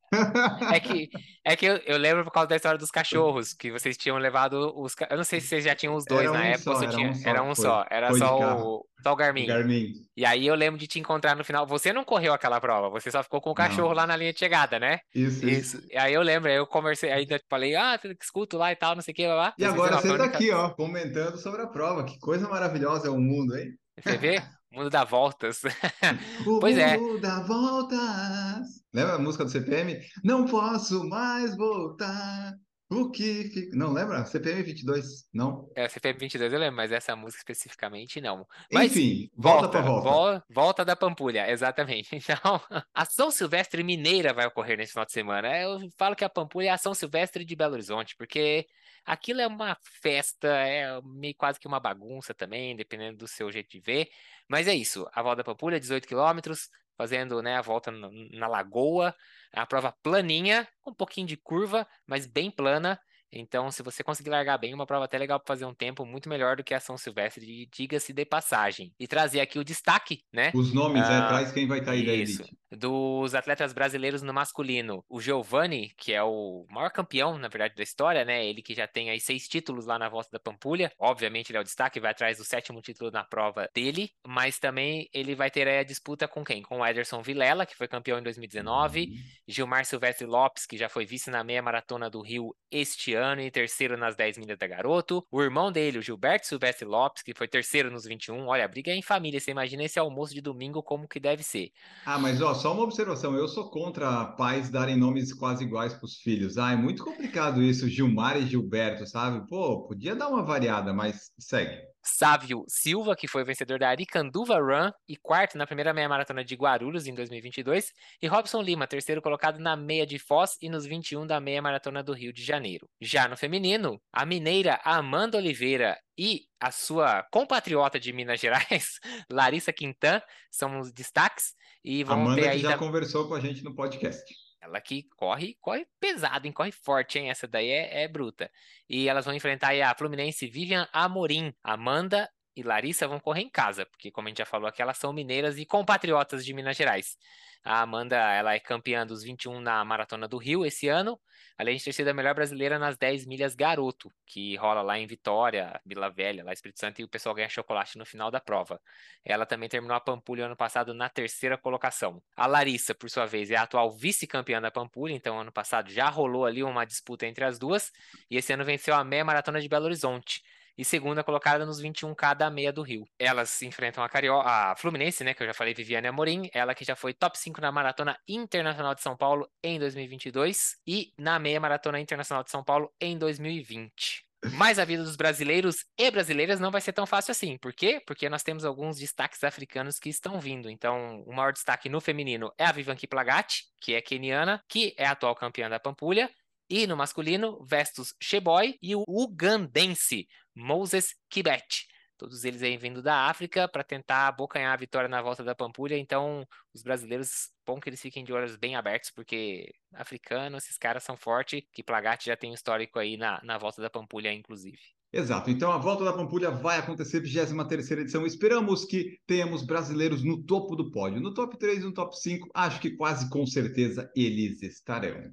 É 0.72 0.80
que, 0.80 1.09
é 1.44 1.57
que 1.57 1.66
eu, 1.66 1.76
eu, 1.87 1.96
lembro 1.96 2.24
por 2.24 2.33
causa 2.33 2.48
da 2.48 2.57
história 2.57 2.78
dos 2.78 2.90
cachorros, 2.90 3.52
que 3.52 3.70
vocês 3.70 3.96
tinham 3.96 4.18
levado 4.18 4.72
os. 4.76 4.94
Eu 5.09 5.16
não 5.16 5.24
sei 5.24 5.40
se 5.40 5.48
vocês 5.48 5.64
já 5.64 5.74
tinham 5.74 5.94
os 5.94 6.04
dois 6.04 6.28
era 6.28 6.33
na 6.33 6.38
um 6.38 6.42
época. 6.42 6.74
Só, 6.74 6.83
era, 6.83 6.92
tinha... 6.92 7.09
um 7.09 7.14
só, 7.14 7.28
era 7.28 7.42
um 7.42 7.54
só, 7.54 7.87
era 7.90 8.14
só 8.14 8.59
o, 8.59 8.87
só 9.02 9.12
o 9.12 9.16
Garmin. 9.16 9.46
Garmin. 9.46 9.92
E 10.16 10.24
aí 10.24 10.46
eu 10.46 10.54
lembro 10.54 10.78
de 10.78 10.87
te 10.87 10.98
encontrar 10.98 11.37
no 11.37 11.44
final. 11.44 11.66
Você 11.66 11.92
não 11.92 12.04
correu 12.04 12.33
aquela 12.33 12.61
prova, 12.61 12.90
você 12.90 13.11
só 13.11 13.22
ficou 13.22 13.40
com 13.40 13.50
o 13.50 13.54
cachorro 13.54 13.88
não. 13.88 13.96
lá 13.96 14.07
na 14.07 14.16
linha 14.16 14.33
de 14.33 14.38
chegada, 14.38 14.78
né? 14.78 14.98
Isso, 15.14 15.46
isso. 15.46 15.76
isso. 15.76 15.87
E 15.90 15.96
aí 15.96 16.12
eu 16.12 16.22
lembro, 16.22 16.50
aí 16.50 16.57
eu 16.57 16.66
conversei, 16.66 17.11
ainda 17.11 17.40
falei, 17.48 17.74
ah, 17.76 17.98
escuto 18.20 18.57
lá 18.57 18.72
e 18.72 18.76
tal, 18.76 18.94
não 18.94 19.02
sei 19.02 19.12
o 19.12 19.14
que, 19.14 19.26
lá. 19.26 19.54
E 19.59 19.64
agora 19.64 19.96
você 19.96 20.16
tá 20.16 20.24
aqui, 20.24 20.50
ó, 20.50 20.70
comentando 20.70 21.37
sobre 21.38 21.62
a 21.62 21.66
prova. 21.66 22.04
Que 22.04 22.18
coisa 22.18 22.48
maravilhosa 22.48 23.09
é 23.09 23.11
o 23.11 23.18
mundo, 23.18 23.57
hein? 23.57 23.72
Você 24.02 24.16
vê? 24.16 24.42
Mundo 24.74 24.90
dá 24.90 25.04
voltas. 25.04 25.60
O 26.46 26.58
pois 26.60 26.76
é. 26.76 26.96
mundo 26.96 27.20
dá 27.20 27.40
voltas. 27.40 28.82
Lembra 28.92 29.14
a 29.14 29.18
música 29.18 29.44
do 29.44 29.50
CPM? 29.50 30.00
Não 30.22 30.44
posso 30.46 31.08
mais 31.08 31.56
voltar. 31.56 32.52
O 32.90 33.10
que 33.10 33.44
fica... 33.44 33.76
Não, 33.76 33.92
lembra? 33.92 34.24
CPM 34.26 34.62
22, 34.62 35.26
não? 35.32 35.68
É, 35.74 35.88
CPM 35.88 36.18
22 36.18 36.52
eu 36.52 36.58
lembro, 36.58 36.76
mas 36.76 36.92
essa 36.92 37.16
música 37.16 37.40
especificamente 37.40 38.20
não. 38.20 38.46
Mas 38.72 38.92
Enfim, 38.92 39.30
volta, 39.37 39.62
volta 39.62 39.82
pra 39.82 40.10
volta. 40.10 40.44
volta 40.50 40.84
da 40.84 40.94
Pampulha, 40.94 41.50
exatamente. 41.50 42.10
Então, 42.14 42.60
a 42.94 43.04
São 43.04 43.30
Silvestre 43.30 43.82
Mineira 43.82 44.32
vai 44.32 44.46
ocorrer 44.46 44.76
nesse 44.76 44.92
final 44.92 45.06
de 45.06 45.12
semana. 45.12 45.48
Eu 45.58 45.78
falo 45.96 46.14
que 46.14 46.24
a 46.24 46.28
Pampulha 46.28 46.68
é 46.68 46.70
a 46.70 46.78
São 46.78 46.94
Silvestre 46.94 47.44
de 47.44 47.56
Belo 47.56 47.72
Horizonte, 47.72 48.14
porque 48.16 48.66
aquilo 49.04 49.40
é 49.40 49.46
uma 49.46 49.76
festa, 50.02 50.48
é 50.48 51.00
meio 51.02 51.34
quase 51.36 51.58
que 51.60 51.66
uma 51.66 51.80
bagunça 51.80 52.32
também, 52.34 52.74
dependendo 52.74 53.18
do 53.18 53.28
seu 53.28 53.50
jeito 53.50 53.70
de 53.70 53.80
ver. 53.80 54.08
Mas 54.48 54.66
é 54.66 54.74
isso, 54.74 55.06
a 55.12 55.22
volta 55.22 55.36
da 55.36 55.44
Pampulha, 55.44 55.80
18 55.80 56.06
quilômetros, 56.06 56.68
fazendo 56.96 57.42
né, 57.42 57.56
a 57.56 57.62
volta 57.62 57.90
na, 57.90 58.08
na 58.32 58.46
lagoa, 58.46 59.14
é 59.52 59.60
a 59.60 59.66
prova 59.66 59.92
planinha, 60.02 60.66
um 60.86 60.94
pouquinho 60.94 61.26
de 61.26 61.36
curva, 61.36 61.86
mas 62.06 62.26
bem 62.26 62.50
plana. 62.50 62.98
Então, 63.36 63.68
se 63.70 63.82
você 63.82 64.04
conseguir 64.04 64.30
largar 64.30 64.56
bem, 64.58 64.72
uma 64.72 64.86
prova 64.86 65.06
até 65.06 65.18
legal 65.18 65.40
para 65.40 65.52
fazer 65.52 65.64
um 65.64 65.74
tempo 65.74 66.06
muito 66.06 66.28
melhor 66.28 66.56
do 66.56 66.62
que 66.62 66.72
a 66.72 66.78
São 66.78 66.96
Silvestre, 66.96 67.68
diga-se 67.72 68.12
de 68.12 68.24
passagem. 68.24 68.94
E 68.98 69.08
trazer 69.08 69.40
aqui 69.40 69.58
o 69.58 69.64
destaque, 69.64 70.24
né? 70.32 70.52
Os 70.54 70.72
nomes, 70.72 71.02
é, 71.02 71.06
ah, 71.06 71.24
é, 71.24 71.28
traz 71.28 71.52
quem 71.52 71.66
vai 71.66 71.80
estar 71.80 71.92
aí 71.92 72.22
Isso. 72.22 72.44
Dos 72.76 73.34
atletas 73.34 73.72
brasileiros 73.72 74.22
no 74.22 74.32
masculino, 74.32 75.04
o 75.08 75.20
Giovani, 75.20 75.92
que 75.96 76.12
é 76.12 76.22
o 76.22 76.66
maior 76.70 76.90
campeão, 76.90 77.38
na 77.38 77.48
verdade, 77.48 77.74
da 77.74 77.82
história, 77.82 78.24
né? 78.24 78.46
Ele 78.46 78.62
que 78.62 78.74
já 78.74 78.87
tem 78.87 79.10
aí 79.10 79.20
seis 79.20 79.48
títulos 79.48 79.87
lá 79.87 79.98
na 79.98 80.08
volta 80.08 80.30
da 80.32 80.38
Pampulha. 80.38 80.92
Obviamente, 80.98 81.50
ele 81.50 81.58
é 81.58 81.60
o 81.60 81.64
destaque, 81.64 82.00
vai 82.00 82.10
atrás 82.10 82.38
do 82.38 82.44
sétimo 82.44 82.80
título 82.80 83.10
na 83.10 83.24
prova 83.24 83.68
dele, 83.74 84.10
mas 84.26 84.58
também 84.58 85.08
ele 85.12 85.34
vai 85.34 85.50
ter 85.50 85.68
aí 85.68 85.78
a 85.78 85.84
disputa 85.84 86.26
com 86.26 86.44
quem? 86.44 86.62
Com 86.62 86.80
o 86.80 86.87
Ederson 86.87 87.22
Vilela, 87.22 87.66
que 87.66 87.76
foi 87.76 87.88
campeão 87.88 88.18
em 88.18 88.22
2019, 88.22 89.00
uhum. 89.00 89.16
Gilmar 89.46 89.84
Silvestre 89.84 90.26
Lopes, 90.26 90.66
que 90.66 90.76
já 90.76 90.88
foi 90.88 91.04
vice 91.04 91.30
na 91.30 91.44
meia 91.44 91.62
maratona 91.62 92.10
do 92.10 92.20
Rio 92.20 92.54
este 92.70 93.14
ano 93.14 93.40
e 93.40 93.50
terceiro 93.50 93.96
nas 93.96 94.16
10 94.16 94.38
milhas 94.38 94.58
da 94.58 94.66
Garoto, 94.66 95.24
o 95.30 95.42
irmão 95.42 95.70
dele, 95.70 95.98
o 95.98 96.02
Gilberto 96.02 96.46
Silvestre 96.46 96.87
Lopes, 96.87 97.22
que 97.22 97.34
foi 97.34 97.46
terceiro 97.46 97.90
nos 97.90 98.04
21. 98.04 98.46
Olha, 98.46 98.64
a 98.64 98.68
briga 98.68 98.90
é 98.90 98.96
em 98.96 99.02
família, 99.02 99.38
você 99.38 99.50
imagina 99.50 99.84
esse 99.84 99.98
almoço 99.98 100.34
de 100.34 100.40
domingo 100.40 100.82
como 100.82 101.06
que 101.06 101.20
deve 101.20 101.42
ser. 101.42 101.70
Ah, 102.04 102.18
mas 102.18 102.40
ó, 102.40 102.54
só 102.64 102.72
uma 102.72 102.85
observação, 102.85 103.37
eu 103.37 103.46
sou 103.46 103.68
contra 103.68 104.24
pais 104.24 104.70
darem 104.70 104.96
nomes 104.96 105.35
quase 105.35 105.62
iguais 105.62 105.92
para 105.92 106.07
os 106.07 106.16
filhos. 106.16 106.57
Ah, 106.57 106.72
é 106.72 106.77
muito 106.77 107.05
complicado 107.05 107.62
isso, 107.62 107.87
Gilmar 107.90 108.38
e 108.38 108.46
Gilberto, 108.46 109.07
sabe? 109.07 109.46
Pô, 109.46 109.87
podia 109.87 110.16
dar 110.16 110.29
uma 110.29 110.42
variada, 110.42 110.90
mas 110.90 111.31
segue. 111.38 111.79
Sávio 112.03 112.64
Silva, 112.66 113.14
que 113.14 113.29
foi 113.29 113.44
vencedor 113.44 113.79
da 113.79 113.90
Aricanduva 113.90 114.59
Run 114.59 114.90
e 115.07 115.14
quarto 115.14 115.59
na 115.59 115.66
primeira 115.66 115.92
meia 115.92 116.09
maratona 116.09 116.42
de 116.42 116.55
Guarulhos 116.55 117.07
em 117.07 117.14
2022, 117.14 117.92
e 118.22 118.27
Robson 118.27 118.62
Lima, 118.62 118.87
terceiro 118.87 119.20
colocado 119.20 119.59
na 119.59 119.77
meia 119.77 120.07
de 120.07 120.18
Foz 120.18 120.57
e 120.62 120.70
nos 120.70 120.87
21 120.87 121.27
da 121.27 121.38
meia 121.40 121.61
maratona 121.61 122.03
do 122.03 122.14
Rio 122.14 122.33
de 122.33 122.42
Janeiro. 122.42 122.88
Já 122.98 123.29
no 123.29 123.37
feminino, 123.37 124.00
a 124.11 124.24
mineira 124.24 124.81
Amanda 124.85 125.37
Oliveira 125.37 125.98
e 126.16 126.42
a 126.59 126.70
sua 126.70 127.22
compatriota 127.31 128.00
de 128.00 128.11
Minas 128.11 128.40
Gerais, 128.40 128.98
Larissa 129.31 129.70
Quintan, 129.70 130.22
são 130.50 130.81
os 130.81 130.90
destaques 130.90 131.53
e 131.85 132.03
vamos 132.03 132.27
Amanda 132.27 132.42
ter 132.42 132.49
aí 132.49 132.57
que 132.57 132.62
já 132.62 132.70
da... 132.70 132.79
conversou 132.79 133.29
com 133.29 133.35
a 133.35 133.40
gente 133.40 133.62
no 133.62 133.75
podcast. 133.75 134.25
Ela 134.61 134.81
que 134.81 135.03
corre, 135.16 135.59
corre 135.61 135.87
pesado, 136.01 136.47
hein? 136.47 136.53
Corre 136.53 136.73
forte, 136.73 137.18
hein? 137.18 137.29
Essa 137.29 137.47
daí 137.47 137.68
é, 137.68 138.05
é 138.05 138.09
bruta. 138.09 138.51
E 138.88 139.09
elas 139.09 139.27
vão 139.27 139.35
enfrentar 139.35 139.75
a 139.79 139.94
Fluminense 139.94 140.47
Vivian 140.47 140.88
Amorim, 140.90 141.53
Amanda 141.62 142.31
e 142.56 142.62
Larissa 142.62 143.08
vão 143.08 143.20
correr 143.20 143.42
em 143.42 143.50
casa, 143.50 143.86
porque 143.86 144.10
como 144.10 144.28
a 144.28 144.30
gente 144.30 144.38
já 144.38 144.46
falou 144.46 144.68
aqui, 144.68 144.80
elas 144.80 144.98
são 144.98 145.12
mineiras 145.12 145.58
e 145.58 145.66
compatriotas 145.66 146.44
de 146.44 146.52
Minas 146.54 146.76
Gerais. 146.76 147.16
A 147.64 147.80
Amanda, 147.80 148.16
ela 148.16 148.54
é 148.54 148.60
campeã 148.60 149.06
dos 149.06 149.22
21 149.22 149.58
na 149.58 149.82
Maratona 149.86 150.28
do 150.28 150.36
Rio 150.36 150.66
esse 150.66 150.86
ano, 150.86 151.18
além 151.56 151.78
de 151.78 151.84
ter 151.84 151.94
sido 151.94 152.08
a 152.08 152.12
melhor 152.12 152.34
brasileira 152.34 152.78
nas 152.78 152.98
10 152.98 153.24
milhas 153.24 153.54
garoto, 153.54 154.12
que 154.26 154.54
rola 154.56 154.82
lá 154.82 154.98
em 154.98 155.06
Vitória, 155.06 155.80
Vila 155.84 156.10
Velha, 156.10 156.44
lá 156.44 156.50
em 156.50 156.52
Espírito 156.52 156.78
Santo, 156.78 157.00
e 157.00 157.04
o 157.04 157.08
pessoal 157.08 157.34
ganha 157.34 157.48
chocolate 157.48 157.96
no 157.96 158.04
final 158.04 158.30
da 158.30 158.38
prova. 158.38 158.78
Ela 159.24 159.46
também 159.46 159.66
terminou 159.66 159.96
a 159.96 160.00
Pampulha 160.00 160.44
ano 160.44 160.54
passado 160.56 160.92
na 160.92 161.08
terceira 161.08 161.56
colocação. 161.56 162.22
A 162.36 162.46
Larissa, 162.46 162.94
por 162.94 163.08
sua 163.08 163.24
vez, 163.24 163.50
é 163.50 163.56
a 163.56 163.62
atual 163.62 163.90
vice-campeã 163.90 164.60
da 164.60 164.70
Pampulha, 164.70 165.14
então 165.14 165.40
ano 165.40 165.50
passado 165.52 165.90
já 165.90 166.10
rolou 166.10 166.44
ali 166.44 166.62
uma 166.62 166.84
disputa 166.84 167.26
entre 167.26 167.44
as 167.44 167.58
duas, 167.58 167.90
e 168.30 168.36
esse 168.36 168.52
ano 168.52 168.64
venceu 168.64 168.94
a 168.94 169.02
meia 169.02 169.24
maratona 169.24 169.58
de 169.58 169.68
Belo 169.70 169.86
Horizonte 169.86 170.42
e 170.76 170.84
segunda 170.84 171.24
colocada 171.24 171.64
nos 171.64 171.80
21K 171.80 172.34
da 172.34 172.50
meia 172.50 172.72
do 172.72 172.82
Rio. 172.82 173.06
Elas 173.18 173.62
enfrentam 173.62 174.02
a 174.02 174.08
Carioca, 174.08 174.48
a 174.48 174.76
Fluminense, 174.76 175.24
né, 175.24 175.34
que 175.34 175.42
eu 175.42 175.46
já 175.46 175.54
falei, 175.54 175.74
Viviane 175.74 176.08
Amorim, 176.08 176.48
ela 176.52 176.74
que 176.74 176.84
já 176.84 176.96
foi 176.96 177.14
top 177.14 177.38
5 177.38 177.60
na 177.60 177.70
Maratona 177.70 178.18
Internacional 178.28 178.94
de 178.94 179.02
São 179.02 179.16
Paulo 179.16 179.48
em 179.62 179.78
2022 179.78 180.76
e 180.87 181.12
na 181.18 181.38
meia 181.38 181.60
Maratona 181.60 182.00
Internacional 182.00 182.44
de 182.44 182.50
São 182.50 182.62
Paulo 182.64 182.92
em 183.00 183.16
2020. 183.18 184.24
Mas 184.52 184.78
a 184.78 184.84
vida 184.84 185.02
dos 185.02 185.16
brasileiros 185.16 185.87
e 185.98 186.10
brasileiras 186.10 186.60
não 186.60 186.70
vai 186.70 186.80
ser 186.80 186.92
tão 186.92 187.06
fácil 187.06 187.32
assim. 187.32 187.56
Por 187.56 187.72
quê? 187.72 188.02
Porque 188.06 188.28
nós 188.28 188.42
temos 188.42 188.64
alguns 188.64 188.98
destaques 188.98 189.42
africanos 189.42 189.98
que 189.98 190.10
estão 190.10 190.38
vindo. 190.38 190.68
Então, 190.68 191.22
o 191.26 191.32
maior 191.32 191.52
destaque 191.52 191.88
no 191.88 192.00
feminino 192.00 192.52
é 192.58 192.66
a 192.66 192.72
Vivian 192.72 192.94
Kiplagat, 192.94 193.62
que 193.80 193.94
é 193.94 194.02
keniana, 194.02 194.62
que 194.68 194.94
é 194.98 195.06
atual 195.06 195.34
campeã 195.34 195.70
da 195.70 195.80
Pampulha. 195.80 196.30
E 196.68 196.87
no 196.87 196.96
masculino, 196.96 197.64
Vestus 197.64 198.14
Sheboy 198.20 198.78
e 198.82 198.94
o 198.94 199.04
ugandense 199.06 200.26
Moses 200.54 201.14
Kibet. 201.28 201.86
Todos 202.16 202.44
eles 202.44 202.62
aí 202.62 202.76
vindo 202.76 203.02
da 203.02 203.28
África 203.28 203.68
para 203.68 203.82
tentar 203.82 204.28
abocanhar 204.28 204.72
a 204.72 204.76
vitória 204.76 205.08
na 205.08 205.20
volta 205.20 205.42
da 205.42 205.54
Pampulha. 205.54 205.98
Então, 205.98 206.46
os 206.72 206.82
brasileiros, 206.82 207.50
bom 207.66 207.80
que 207.80 207.88
eles 207.88 208.00
fiquem 208.00 208.24
de 208.24 208.32
olhos 208.32 208.56
bem 208.56 208.76
abertos, 208.76 209.10
porque 209.10 209.74
africano, 209.92 210.56
esses 210.56 210.78
caras 210.78 211.02
são 211.02 211.16
fortes. 211.16 211.62
Que 211.72 211.82
Plagat 211.82 212.24
já 212.24 212.36
tem 212.36 212.54
histórico 212.54 213.00
aí 213.00 213.16
na, 213.16 213.40
na 213.42 213.58
volta 213.58 213.82
da 213.82 213.90
Pampulha, 213.90 214.32
inclusive. 214.32 214.78
Exato. 215.12 215.50
Então 215.50 215.72
a 215.72 215.78
volta 215.78 216.04
da 216.04 216.12
Pampulha 216.12 216.50
vai 216.50 216.78
acontecer 216.78 217.20
23 217.20 217.90
edição. 217.92 218.26
Esperamos 218.26 218.84
que 218.84 219.20
tenhamos 219.26 219.64
brasileiros 219.64 220.24
no 220.24 220.42
topo 220.44 220.74
do 220.76 220.90
pódio. 220.90 221.20
No 221.20 221.34
top 221.34 221.56
3 221.56 221.82
e 221.82 221.84
no 221.84 221.94
top 221.94 222.18
5, 222.18 222.48
acho 222.54 222.80
que 222.80 222.96
quase 222.96 223.28
com 223.28 223.46
certeza 223.46 224.10
eles 224.16 224.62
estarão. 224.62 225.32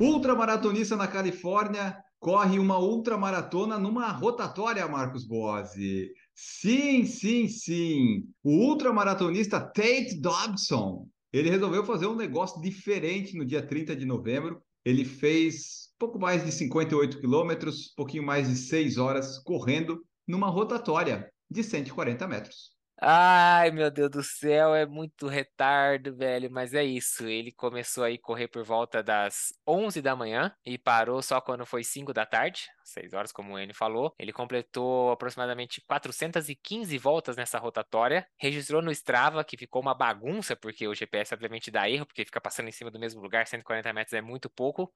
Ultramaratonista 0.00 0.96
na 0.96 1.06
Califórnia 1.08 1.96
corre 2.18 2.58
uma 2.58 2.78
ultramaratona 2.78 3.78
numa 3.78 4.10
rotatória, 4.10 4.86
Marcos 4.88 5.26
Bozzi. 5.26 6.10
Sim, 6.34 7.04
sim, 7.04 7.48
sim. 7.48 8.24
O 8.42 8.68
ultramaratonista 8.68 9.60
Tate 9.60 10.20
Dobson, 10.20 11.08
ele 11.32 11.50
resolveu 11.50 11.84
fazer 11.84 12.06
um 12.06 12.16
negócio 12.16 12.60
diferente 12.60 13.36
no 13.36 13.44
dia 13.44 13.66
30 13.66 13.96
de 13.96 14.04
novembro. 14.04 14.62
Ele 14.84 15.04
fez 15.04 15.90
pouco 15.98 16.18
mais 16.18 16.44
de 16.44 16.52
58 16.52 17.20
quilômetros, 17.20 17.92
pouquinho 17.96 18.22
mais 18.22 18.48
de 18.48 18.56
6 18.56 18.98
horas 18.98 19.38
correndo 19.38 20.04
numa 20.26 20.48
rotatória 20.48 21.30
de 21.50 21.62
140 21.62 22.26
metros. 22.26 22.75
Ai, 22.98 23.70
meu 23.70 23.90
Deus 23.90 24.10
do 24.10 24.22
céu, 24.22 24.74
é 24.74 24.86
muito 24.86 25.26
retardo, 25.28 26.14
velho, 26.16 26.50
mas 26.50 26.72
é 26.72 26.82
isso. 26.82 27.26
Ele 27.26 27.52
começou 27.52 28.04
a 28.04 28.18
correr 28.18 28.48
por 28.48 28.64
volta 28.64 29.02
das 29.02 29.52
11 29.66 30.00
da 30.00 30.16
manhã 30.16 30.54
e 30.64 30.78
parou 30.78 31.20
só 31.22 31.40
quando 31.40 31.66
foi 31.66 31.84
5 31.84 32.12
da 32.14 32.24
tarde, 32.24 32.66
6 32.86 33.12
horas, 33.12 33.32
como 33.32 33.54
o 33.54 33.58
N 33.58 33.72
falou. 33.74 34.14
Ele 34.18 34.32
completou 34.32 35.10
aproximadamente 35.10 35.80
415 35.86 36.96
voltas 36.98 37.36
nessa 37.36 37.58
rotatória, 37.58 38.26
registrou 38.38 38.80
no 38.80 38.90
Strava, 38.92 39.44
que 39.44 39.56
ficou 39.56 39.82
uma 39.82 39.94
bagunça, 39.94 40.56
porque 40.56 40.86
o 40.86 40.94
GPS 40.94 41.34
obviamente 41.34 41.70
dá 41.70 41.88
erro, 41.88 42.06
porque 42.06 42.24
fica 42.24 42.40
passando 42.40 42.68
em 42.68 42.72
cima 42.72 42.90
do 42.90 42.98
mesmo 42.98 43.20
lugar, 43.20 43.46
140 43.46 43.92
metros 43.92 44.12
é 44.12 44.20
muito 44.20 44.48
pouco. 44.48 44.92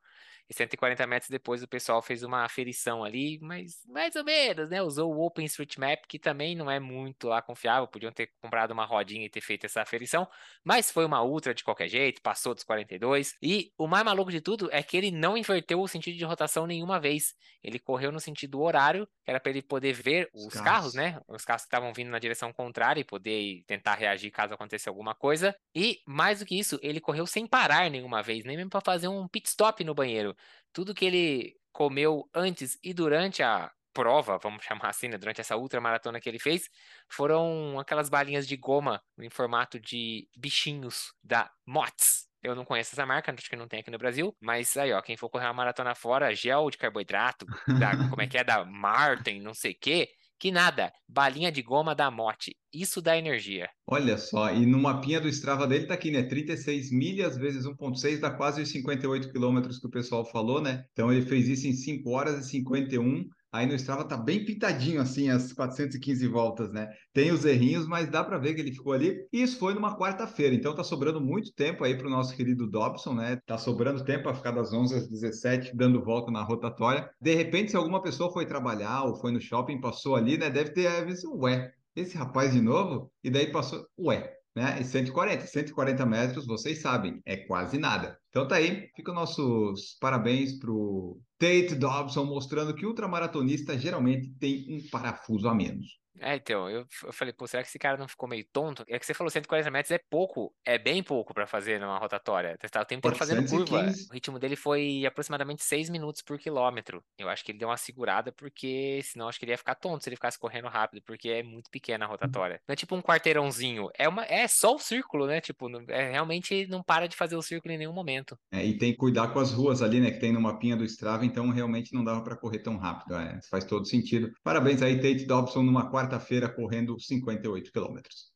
E 0.48 0.54
140 0.54 1.06
metros 1.06 1.30
depois 1.30 1.62
o 1.62 1.68
pessoal 1.68 2.02
fez 2.02 2.24
uma 2.24 2.44
aferição 2.44 3.04
ali, 3.04 3.38
mas 3.40 3.84
mais 3.86 4.16
ou 4.16 4.24
menos, 4.24 4.68
né? 4.68 4.82
Usou 4.82 5.14
o 5.14 5.24
OpenStreetMap, 5.24 6.06
que 6.08 6.18
também 6.18 6.56
não 6.56 6.70
é 6.70 6.80
muito 6.80 7.28
lá 7.28 7.40
confiável, 7.40 7.86
podiam 7.86 8.10
ter 8.10 8.30
comprado 8.40 8.72
uma 8.72 8.84
rodinha 8.84 9.24
e 9.24 9.30
ter 9.30 9.40
feito 9.40 9.66
essa 9.66 9.80
aferição, 9.82 10.28
mas 10.64 10.90
foi 10.90 11.04
uma 11.04 11.22
ultra 11.22 11.54
de 11.54 11.62
qualquer 11.62 11.88
jeito, 11.88 12.20
passou 12.20 12.54
dos 12.54 12.64
42. 12.64 13.36
E 13.42 13.72
o 13.78 13.86
mais 13.86 14.04
maluco 14.04 14.30
de 14.30 14.40
tudo 14.40 14.68
é 14.72 14.82
que 14.82 14.96
ele 14.96 15.10
não 15.10 15.36
inverteu 15.36 15.80
o 15.80 15.88
sentido 15.88 16.16
de 16.16 16.24
rotação 16.24 16.66
nenhuma 16.66 16.98
vez. 16.98 17.34
Ele 17.62 17.78
correu 17.80 18.12
no 18.12 18.20
sentido 18.20 18.60
horário, 18.60 19.06
que 19.24 19.30
era 19.30 19.40
para 19.40 19.50
ele 19.50 19.62
poder 19.62 19.92
ver 19.92 20.28
os, 20.32 20.46
os 20.46 20.54
carros. 20.54 20.64
carros, 20.64 20.94
né? 20.94 21.20
Os 21.28 21.44
carros 21.44 21.62
que 21.62 21.66
estavam 21.66 21.92
vindo 21.92 22.10
na 22.10 22.18
direção 22.18 22.52
contrária 22.52 23.00
e 23.00 23.04
poder 23.04 23.62
tentar 23.66 23.94
reagir 23.94 24.30
caso 24.30 24.54
acontecesse 24.54 24.88
alguma 24.88 25.14
coisa. 25.14 25.54
E 25.74 26.00
mais 26.06 26.40
do 26.40 26.46
que 26.46 26.58
isso, 26.58 26.78
ele 26.82 27.00
correu 27.00 27.26
sem 27.26 27.46
parar 27.46 27.90
nenhuma 27.90 28.22
vez, 28.22 28.44
nem 28.44 28.56
mesmo 28.56 28.70
para 28.70 28.80
fazer 28.80 29.08
um 29.08 29.26
pit 29.26 29.48
stop 29.48 29.82
no 29.84 29.94
banheiro 29.94 30.36
tudo 30.72 30.94
que 30.94 31.04
ele 31.04 31.56
comeu 31.72 32.28
antes 32.34 32.78
e 32.82 32.92
durante 32.92 33.42
a 33.42 33.70
prova, 33.92 34.38
vamos 34.38 34.64
chamar 34.64 34.88
assim, 34.88 35.08
né, 35.08 35.18
durante 35.18 35.40
essa 35.40 35.56
ultramaratona 35.56 36.20
que 36.20 36.28
ele 36.28 36.38
fez, 36.38 36.68
foram 37.08 37.78
aquelas 37.78 38.08
balinhas 38.08 38.46
de 38.46 38.56
goma 38.56 39.02
em 39.18 39.30
formato 39.30 39.78
de 39.78 40.28
bichinhos 40.36 41.12
da 41.22 41.50
Mott's. 41.66 42.29
Eu 42.42 42.54
não 42.54 42.64
conheço 42.64 42.94
essa 42.94 43.04
marca, 43.04 43.32
acho 43.32 43.48
que 43.48 43.56
não 43.56 43.68
tem 43.68 43.80
aqui 43.80 43.90
no 43.90 43.98
Brasil, 43.98 44.34
mas 44.40 44.76
aí, 44.76 44.92
ó, 44.92 45.02
quem 45.02 45.16
for 45.16 45.28
correr 45.28 45.46
uma 45.46 45.54
maratona 45.54 45.94
fora, 45.94 46.34
gel 46.34 46.70
de 46.70 46.78
carboidrato, 46.78 47.44
da, 47.78 47.96
como 48.08 48.22
é 48.22 48.26
que 48.26 48.38
é, 48.38 48.44
da 48.44 48.64
Martin, 48.66 49.40
não 49.40 49.54
sei 49.54 49.72
o 49.72 49.78
quê, 49.78 50.08
que 50.40 50.50
nada, 50.50 50.90
balinha 51.06 51.52
de 51.52 51.60
goma 51.60 51.94
da 51.94 52.10
Mote. 52.10 52.56
Isso 52.72 53.02
dá 53.02 53.14
energia. 53.14 53.68
Olha 53.86 54.16
só, 54.16 54.50
e 54.50 54.64
no 54.64 54.78
mapinha 54.78 55.20
do 55.20 55.28
Strava 55.28 55.66
dele 55.66 55.86
tá 55.86 55.92
aqui, 55.92 56.10
né? 56.10 56.22
36 56.22 56.90
milhas 56.90 57.36
vezes 57.36 57.66
1.6 57.66 58.20
dá 58.20 58.30
quase 58.30 58.62
os 58.62 58.70
58 58.70 59.30
quilômetros 59.30 59.78
que 59.78 59.86
o 59.86 59.90
pessoal 59.90 60.24
falou, 60.24 60.62
né? 60.62 60.86
Então 60.92 61.12
ele 61.12 61.26
fez 61.26 61.46
isso 61.46 61.66
em 61.66 61.74
5 61.74 62.08
horas 62.08 62.46
e 62.46 62.50
51 62.52 63.28
Aí 63.52 63.66
no 63.66 63.74
Strava 63.74 64.04
tá 64.04 64.16
bem 64.16 64.44
pintadinho 64.44 65.00
assim 65.00 65.28
as 65.28 65.52
415 65.52 66.26
voltas, 66.28 66.72
né? 66.72 66.88
Tem 67.12 67.32
os 67.32 67.44
errinhos, 67.44 67.86
mas 67.86 68.08
dá 68.08 68.22
para 68.22 68.38
ver 68.38 68.54
que 68.54 68.60
ele 68.60 68.72
ficou 68.72 68.92
ali. 68.92 69.26
E 69.32 69.42
isso 69.42 69.58
foi 69.58 69.74
numa 69.74 69.98
quarta-feira, 69.98 70.54
então 70.54 70.74
tá 70.74 70.84
sobrando 70.84 71.20
muito 71.20 71.52
tempo 71.54 71.82
aí 71.84 71.96
para 71.96 72.06
o 72.06 72.10
nosso 72.10 72.34
querido 72.36 72.68
Dobson, 72.70 73.14
né? 73.14 73.40
Tá 73.46 73.58
sobrando 73.58 74.04
tempo 74.04 74.24
para 74.24 74.34
ficar 74.34 74.52
das 74.52 74.72
11 74.72 74.94
às 74.94 75.08
17 75.08 75.76
dando 75.76 76.02
volta 76.02 76.30
na 76.30 76.42
rotatória. 76.42 77.10
De 77.20 77.34
repente, 77.34 77.70
se 77.72 77.76
alguma 77.76 78.00
pessoa 78.02 78.32
foi 78.32 78.46
trabalhar 78.46 79.04
ou 79.04 79.16
foi 79.16 79.32
no 79.32 79.40
shopping, 79.40 79.80
passou 79.80 80.14
ali, 80.16 80.38
né? 80.38 80.48
Deve 80.48 80.70
ter 80.70 81.04
visto, 81.04 81.34
ué, 81.36 81.72
esse 81.96 82.16
rapaz 82.16 82.52
de 82.52 82.60
novo? 82.60 83.10
E 83.22 83.30
daí 83.30 83.50
passou, 83.50 83.84
ué, 83.98 84.39
né? 84.54 84.78
E 84.80 84.84
140, 84.84 85.46
140 85.46 86.06
metros, 86.06 86.46
vocês 86.46 86.80
sabem, 86.80 87.20
é 87.24 87.36
quase 87.36 87.78
nada. 87.78 88.18
Então 88.30 88.46
tá 88.46 88.56
aí, 88.56 88.88
fica 88.96 89.12
nossos 89.12 89.96
parabéns 90.00 90.58
pro 90.58 91.20
Tate 91.38 91.74
Dobson, 91.74 92.24
mostrando 92.24 92.74
que 92.74 92.86
ultramaratonista 92.86 93.78
geralmente 93.78 94.32
tem 94.38 94.66
um 94.68 94.88
parafuso 94.90 95.48
a 95.48 95.54
menos. 95.54 95.99
É, 96.20 96.36
então, 96.36 96.68
eu, 96.68 96.86
eu 97.04 97.12
falei, 97.12 97.32
pô, 97.32 97.46
será 97.46 97.62
que 97.62 97.68
esse 97.68 97.78
cara 97.78 97.96
não 97.96 98.06
ficou 98.06 98.28
meio 98.28 98.44
tonto? 98.52 98.84
É 98.88 98.98
que 98.98 99.06
você 99.06 99.14
falou 99.14 99.30
140 99.30 99.70
metros 99.70 99.90
é 99.90 99.98
pouco, 99.98 100.54
é 100.64 100.78
bem 100.78 101.02
pouco 101.02 101.32
pra 101.32 101.46
fazer 101.46 101.80
numa 101.80 101.98
rotatória. 101.98 102.56
Testar 102.58 102.82
o 102.82 102.84
tempo 102.84 103.08
dele 103.08 103.18
fazendo 103.18 103.48
curva. 103.48 103.86
O 104.10 104.14
ritmo 104.14 104.38
dele 104.38 104.56
foi 104.56 105.04
aproximadamente 105.06 105.64
6 105.64 105.88
minutos 105.90 106.22
por 106.22 106.38
quilômetro. 106.38 107.02
Eu 107.18 107.28
acho 107.28 107.44
que 107.44 107.52
ele 107.52 107.58
deu 107.58 107.68
uma 107.68 107.76
segurada 107.76 108.32
porque 108.32 109.00
senão 109.04 109.28
acho 109.28 109.38
que 109.38 109.44
ele 109.44 109.52
ia 109.52 109.58
ficar 109.58 109.74
tonto 109.74 110.04
se 110.04 110.08
ele 110.08 110.16
ficasse 110.16 110.38
correndo 110.38 110.68
rápido, 110.68 111.02
porque 111.04 111.28
é 111.28 111.42
muito 111.42 111.70
pequena 111.70 112.04
a 112.04 112.08
rotatória. 112.08 112.60
Não 112.68 112.72
é 112.72 112.76
tipo 112.76 112.94
um 112.94 113.02
quarteirãozinho, 113.02 113.88
é 113.96 114.08
uma 114.08 114.24
é 114.24 114.46
só 114.46 114.74
o 114.74 114.78
círculo, 114.78 115.26
né? 115.26 115.40
Tipo, 115.40 115.68
é, 115.88 116.10
realmente 116.10 116.66
não 116.66 116.82
para 116.82 117.06
de 117.06 117.16
fazer 117.16 117.36
o 117.36 117.42
círculo 117.42 117.72
em 117.72 117.78
nenhum 117.78 117.92
momento. 117.92 118.38
É, 118.52 118.64
e 118.64 118.76
tem 118.76 118.92
que 118.92 118.98
cuidar 118.98 119.28
com 119.28 119.38
as 119.38 119.52
ruas 119.52 119.82
ali, 119.82 120.00
né, 120.00 120.10
que 120.10 120.20
tem 120.20 120.32
no 120.32 120.40
mapinha 120.40 120.76
do 120.76 120.84
Strava, 120.84 121.24
então 121.24 121.48
realmente 121.50 121.94
não 121.94 122.04
dava 122.04 122.22
para 122.22 122.36
correr 122.36 122.58
tão 122.58 122.76
rápido. 122.76 123.14
É, 123.16 123.40
faz 123.50 123.64
todo 123.64 123.86
sentido. 123.86 124.30
Parabéns 124.42 124.82
aí, 124.82 124.96
Tate 124.96 125.26
Dobson, 125.26 125.62
numa 125.62 125.90
quarta-feira 126.10 126.48
correndo 126.48 126.98
58 126.98 127.70
quilômetros. 127.70 128.32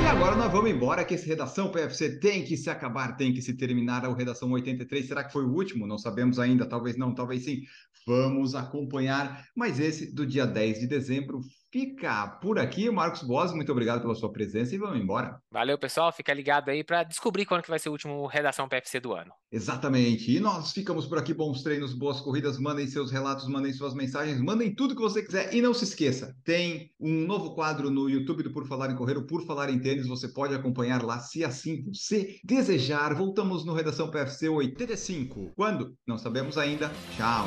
E 0.00 0.06
agora 0.06 0.36
nós 0.36 0.52
vamos 0.52 0.70
embora, 0.70 1.04
que 1.04 1.14
esse 1.14 1.26
Redação 1.26 1.70
PFC 1.72 2.20
tem 2.20 2.44
que 2.44 2.56
se 2.56 2.68
acabar, 2.68 3.16
tem 3.16 3.32
que 3.32 3.40
se 3.40 3.54
terminar. 3.54 4.06
O 4.06 4.12
Redação 4.12 4.50
83, 4.52 5.06
será 5.06 5.24
que 5.24 5.32
foi 5.32 5.44
o 5.44 5.52
último? 5.52 5.86
Não 5.86 5.98
sabemos 5.98 6.38
ainda, 6.38 6.66
talvez 6.66 6.96
não, 6.96 7.14
talvez 7.14 7.44
sim. 7.44 7.62
Vamos 8.06 8.54
acompanhar. 8.54 9.44
Mas 9.56 9.80
esse 9.80 10.14
do 10.14 10.26
dia 10.26 10.46
10 10.46 10.80
de 10.80 10.86
dezembro 10.86 11.40
fica 11.70 12.26
por 12.40 12.58
aqui. 12.58 12.90
Marcos 12.90 13.22
Boas, 13.22 13.52
muito 13.52 13.70
obrigado 13.72 14.00
pela 14.00 14.14
sua 14.14 14.32
presença 14.32 14.74
e 14.74 14.78
vamos 14.78 15.00
embora. 15.00 15.40
Valeu, 15.50 15.78
pessoal. 15.78 16.12
Fica 16.12 16.32
ligado 16.32 16.70
aí 16.70 16.82
para 16.82 17.02
descobrir 17.02 17.46
quando 17.46 17.62
que 17.62 17.70
vai 17.70 17.78
ser 17.78 17.88
o 17.88 17.92
último 17.92 18.26
Redação 18.26 18.68
PFC 18.68 19.00
do 19.00 19.12
ano. 19.12 19.32
Exatamente. 19.50 20.34
E 20.34 20.40
nós 20.40 20.72
ficamos 20.72 21.06
por 21.06 21.18
aqui. 21.18 21.32
Bons 21.32 21.62
treinos, 21.62 21.94
boas 21.94 22.20
corridas. 22.20 22.58
Mandem 22.58 22.86
seus 22.86 23.10
relatos, 23.10 23.48
mandem 23.48 23.72
suas 23.72 23.94
mensagens, 23.94 24.40
mandem 24.40 24.74
tudo 24.74 24.94
que 24.94 25.02
você 25.02 25.22
quiser. 25.22 25.54
E 25.54 25.62
não 25.62 25.72
se 25.72 25.84
esqueça, 25.84 26.34
tem 26.44 26.90
um 27.00 27.26
novo 27.26 27.54
quadro 27.54 27.90
no 27.90 28.08
YouTube 28.08 28.42
do 28.42 28.52
Por 28.52 28.66
Falar 28.66 28.90
em 28.90 28.96
Correr, 28.96 29.20
Por 29.22 29.44
Falar 29.46 29.70
em 29.70 29.78
Tênis. 29.78 30.06
Você 30.06 30.28
pode 30.28 30.54
acompanhar 30.54 31.02
lá, 31.02 31.18
se 31.20 31.44
assim 31.44 31.84
você 31.84 32.36
desejar. 32.44 33.14
Voltamos 33.14 33.64
no 33.64 33.72
Redação 33.72 34.10
PFC 34.10 34.48
85. 34.48 35.52
Quando? 35.54 35.94
Não 36.06 36.18
sabemos 36.18 36.58
ainda. 36.58 36.90
Tchau. 37.16 37.46